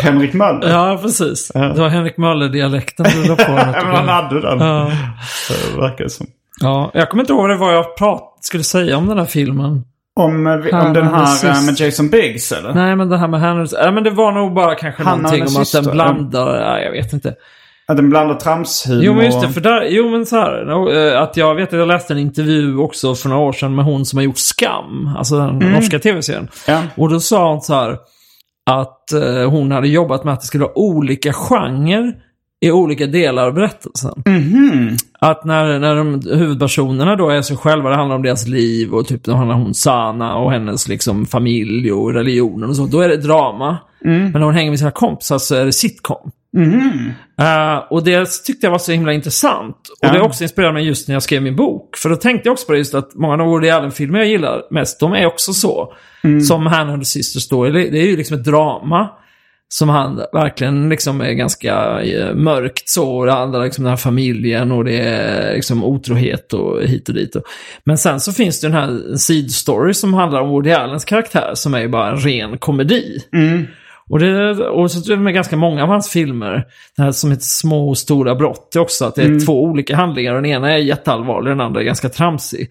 [0.00, 0.70] Henrik Möller.
[0.70, 1.48] Ja, precis.
[1.54, 3.42] Det var Henrik Möller-dialekten du la på.
[3.52, 4.58] Ja, men han hade den.
[4.60, 4.92] Ja.
[5.48, 6.26] Det verkar som.
[6.60, 9.24] Ja, jag kommer inte ihåg vad det var jag prat skulle säga om den här
[9.24, 9.84] filmen.
[10.16, 12.74] Om, eh, vi- om den här eh, med Jason Biggs eller?
[12.74, 13.66] Nej, men det här med Henry...
[13.72, 16.56] Ja, men det var nog bara kanske Han och någonting om att den blandar...
[16.60, 17.34] Ja, jag vet inte.
[17.86, 19.04] Att den blandar tramshumor.
[19.04, 19.48] Jo, men just det.
[19.48, 21.12] För där, jo, men så här.
[21.14, 23.84] eh, Att jag vet att jag läste en intervju också för några år sedan med
[23.84, 25.10] hon som har gjort Skam.
[25.18, 26.48] Alltså den norska tv-serien.
[26.66, 26.82] Ja.
[26.96, 27.98] Och då sa hon så här
[28.70, 32.12] att eh, hon hade jobbat med att det skulle vara olika genrer
[32.64, 34.22] i olika delar av berättelsen.
[35.18, 39.06] Att när, när de, huvudpersonerna då är sig själva, det handlar om deras liv och
[39.06, 42.86] typ det handlar om hon Sana och hennes liksom familj och religionen och så.
[42.86, 43.78] Då är det drama.
[44.32, 46.30] Men när hon hänger med sina kompisar så är det sitcom.
[47.40, 49.76] Eh, och det tyckte jag var så himla intressant.
[50.02, 51.96] Och det också inspirerade mig just när jag skrev min bok.
[51.96, 54.62] För då tänkte jag också på det just att många av Woody Allen-filmer jag gillar
[54.70, 55.94] mest, de är också så.
[56.40, 57.64] Som Han and the Sisters då.
[57.64, 59.10] Det är ju liksom ett drama.
[59.68, 63.16] Som han verkligen liksom är ganska eh, mörkt så.
[63.18, 67.08] Och det handlar liksom om den här familjen och det är liksom otrohet och hit
[67.08, 67.36] och dit.
[67.36, 67.42] Och.
[67.84, 71.74] Men sen så finns det den här sidstory som handlar om Woody Allens karaktär som
[71.74, 73.18] är ju bara en ren komedi.
[74.12, 76.64] Och, det, och så är det med ganska många av hans filmer,
[76.96, 79.64] det här som heter Små och stora brott, det är också att det är två
[79.64, 80.34] olika handlingar.
[80.34, 82.70] Den ena är jätteallvarlig, den andra är ganska tramsig.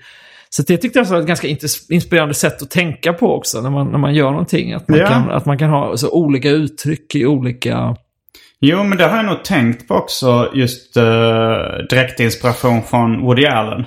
[0.49, 1.47] Så det tyckte jag var ett ganska
[1.89, 4.73] inspirerande sätt att tänka på också när man, när man gör någonting.
[4.73, 5.07] Att man, Ja.
[5.07, 7.95] kan, att man kan ha så olika uttryck i olika...
[8.59, 10.51] Jo, men det har jag nog tänkt på också.
[10.53, 11.03] Just uh,
[11.89, 13.85] direktinspiration från Woody Allen.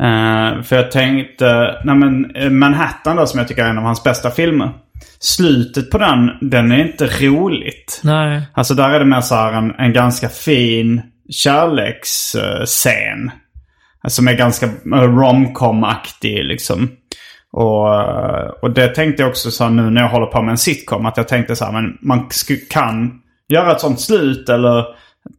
[0.00, 3.84] Eh, för jag tänkte, nej men eh, Manhattan då som jag tycker är en av
[3.84, 4.72] hans bästa filmer.
[5.18, 8.00] Slutet på den, den är inte roligt.
[8.04, 8.42] Nej.
[8.54, 13.30] Alltså där är det mer så här en, en ganska fin kärleksscen.
[14.08, 16.90] Som är ganska eh, romcom-aktig liksom.
[17.52, 20.58] Och, eh, och det tänkte jag också så nu när jag håller på med en
[20.58, 21.06] sitcom.
[21.06, 22.28] Att jag tänkte så här, men man
[22.70, 24.84] kan göra ett sånt slut eller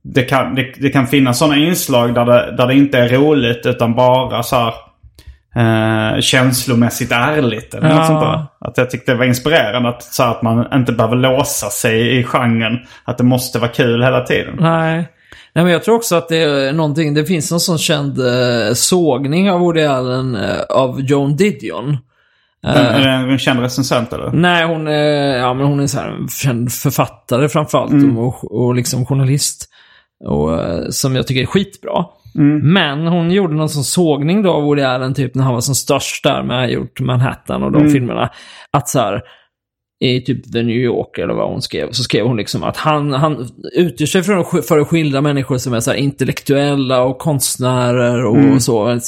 [0.03, 3.65] det kan, det, det kan finnas sådana inslag där det, där det inte är roligt
[3.65, 4.73] utan bara så här
[5.55, 7.73] eh, känslomässigt ärligt.
[7.73, 7.95] Eller Ja.
[7.95, 8.45] något sånt där.
[8.59, 12.23] Att jag tyckte det var inspirerande att, så att man inte behöver låsa sig i
[12.23, 12.77] genren.
[13.03, 14.55] Att det måste vara kul hela tiden.
[14.59, 15.09] Nej.
[15.55, 18.73] Nej, men jag tror också att det är någonting, det finns någon sån känd eh,
[18.73, 21.97] sågning av Woody Allen eh, av Joan Didion.
[22.63, 24.31] är det en känd recensent eller?
[24.31, 28.75] Nej, hon är, ja, men hon är så här en känd författare framförallt och, och
[28.75, 29.69] liksom journalist.
[30.25, 32.05] Och, eh, som jag tycker är skitbra.
[32.61, 35.75] Men hon gjorde någon sån sågning då av Woody Allen typ när han var som
[35.75, 38.29] störst där med gjort Manhattan och de filmerna.
[38.71, 39.21] Att så här,
[40.03, 43.13] i typ The New York eller vad hon skrev, så skrev hon liksom att han,
[43.13, 47.17] han utger sig för, att sk- för att skildra människor som är så intellektuella och
[47.19, 48.99] konstnärer och så.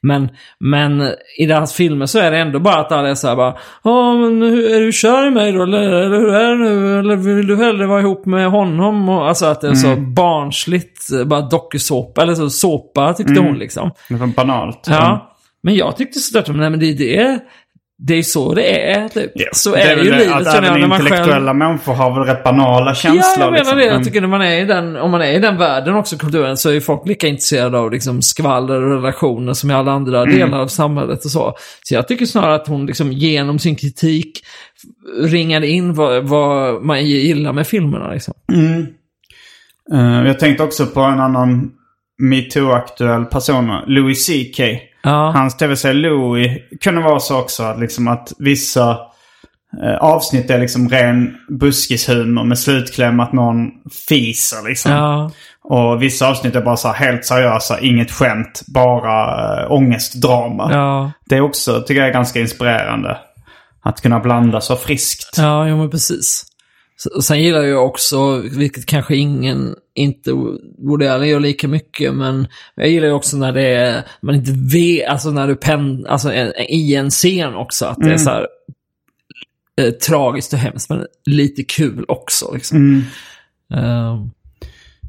[0.00, 0.28] Men,
[0.60, 1.02] men
[1.38, 4.14] i deras filmer så är det ändå bara att alla är så här bara Ja,
[4.16, 5.62] men hur, är du kär i mig då?
[5.62, 6.98] Eller, eller hur är det nu?
[6.98, 9.08] Eller vill du hellre vara ihop med honom?
[9.08, 13.90] Och, alltså att det är så barnsligt, bara dokusåpa, eller så såpa tyckte hon liksom.
[14.08, 14.86] Det var banalt.
[14.90, 15.30] Ja.
[15.62, 17.40] Men jag tyckte sådär, nej men det är det.
[17.98, 19.08] Det är så det är.
[19.08, 19.30] Typ.
[19.34, 21.56] Ja, Så det är, väl ju det, livet Att jag även man intellektuella själv...
[21.56, 23.22] människor har väl rätt banala känslor.
[23.38, 23.76] Ja, jag menar liksom.
[23.78, 23.84] det.
[23.84, 24.04] Jag Mm.
[24.04, 26.68] tycker när man är i den, om man är i den världen också, kulturen, så
[26.68, 30.36] är ju folk lika intresserade av liksom skvaller och relationer som i alla andra Mm.
[30.38, 31.54] delar av samhället och så.
[31.82, 34.40] Så jag tycker snarare att hon liksom genom sin kritik
[35.22, 38.12] ringade in vad, vad man gillar med filmerna.
[38.12, 38.34] Liksom.
[39.92, 41.70] Eh, jag tänkte också på en annan
[42.22, 44.60] metoo-aktuell person, Louis CK.
[45.04, 45.30] Ja.
[45.30, 46.50] Hans tv-serie Louis
[46.80, 48.90] kunde vara så också att, liksom att vissa
[49.82, 53.68] eh, avsnitt är liksom ren buskishumor med slutkläm att någon
[54.08, 54.92] fiser liksom.
[54.92, 55.30] Ja.
[55.64, 60.72] Och vissa avsnitt är bara så här helt seriösa, inget skämt, bara äh, ångestdrama.
[60.72, 61.12] Ja.
[61.26, 63.18] Det är också, tycker jag är ganska inspirerande.
[63.82, 65.38] Att kunna blanda så friskt.
[65.38, 66.44] Ja, jo men precis.
[67.22, 70.32] Sen gillar jag också, vilket kanske ingen, inte
[70.78, 74.52] Woody Allen gör lika mycket, men jag gillar ju också när det är, man inte
[74.72, 78.30] vet, alltså när du pen, alltså en- i en scen också, att det är så
[78.30, 78.46] här
[79.80, 82.78] eh, tragiskt och hemskt, men lite kul också liksom.
[83.74, 84.30] Ehm,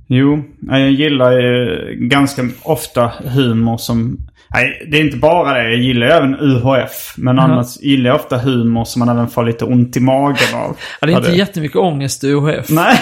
[0.07, 4.17] Jo, jag gillar ju ganska ofta humor som...
[4.55, 5.63] Nej, det är inte bara det.
[5.63, 7.13] Jag gillar ju även UHF.
[7.17, 10.77] Men annars gillar jag ofta humor som man även får lite ont i magen av.
[11.01, 12.69] ja, det är inte Ja, jättemycket ångest i UHF.
[12.69, 12.97] Nej.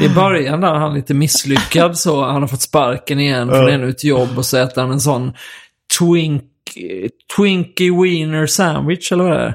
[0.00, 2.24] I början där han är lite misslyckad så.
[2.24, 5.32] Han har fått sparken igen från ännu ett jobb och så äter han en sån
[5.98, 6.42] twink,
[7.36, 9.54] Twinkie Wiener Sandwich eller vad det är.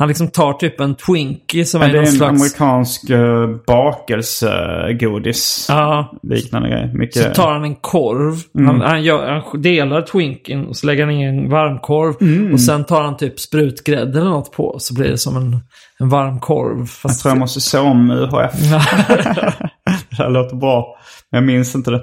[0.00, 2.40] Han liksom tar typ en Twinkie som Men är det är någon en slags...
[2.40, 5.66] amerikansk uh, bakelsegodis.
[5.68, 6.88] Ja, Liknande grej.
[6.92, 7.34] så Mycket...
[7.34, 8.34] tar han en korv.
[8.58, 8.66] Mm.
[8.66, 12.14] Han, han, gör, han delar Twinkien och så lägger han i en varmkorv.
[12.20, 12.52] Mm.
[12.52, 14.76] Och sen tar han typ sprutgrädde eller något på.
[14.78, 15.56] Så blir det som en,
[15.98, 16.78] en varm korv.
[16.78, 18.52] Jag Fast tror jag måste se om UHF.
[20.10, 20.96] det här låter bra.
[21.30, 22.02] Men jag minns inte det.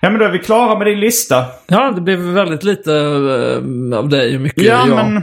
[0.00, 1.44] Ja men då är vi klara med din lista.
[1.66, 4.96] Ja, det blev väldigt lite eh, av dig och mycket Ja, jag.
[4.96, 5.22] men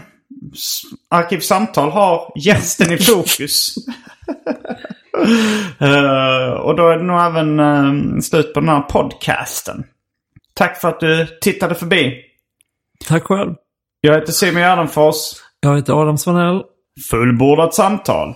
[1.09, 3.75] Arkivsamtal har gästen i fokus.
[5.79, 9.83] Eh, och då är det nog även eh, slut på den här podcasten.
[10.53, 12.21] Tack för att du tittade förbi.
[13.07, 13.53] Tack själv.
[14.01, 15.15] Jag heter Simon Gärdenfors.
[15.59, 16.63] Jag heter Adam Svanell.
[17.09, 18.35] Fullbordat samtal.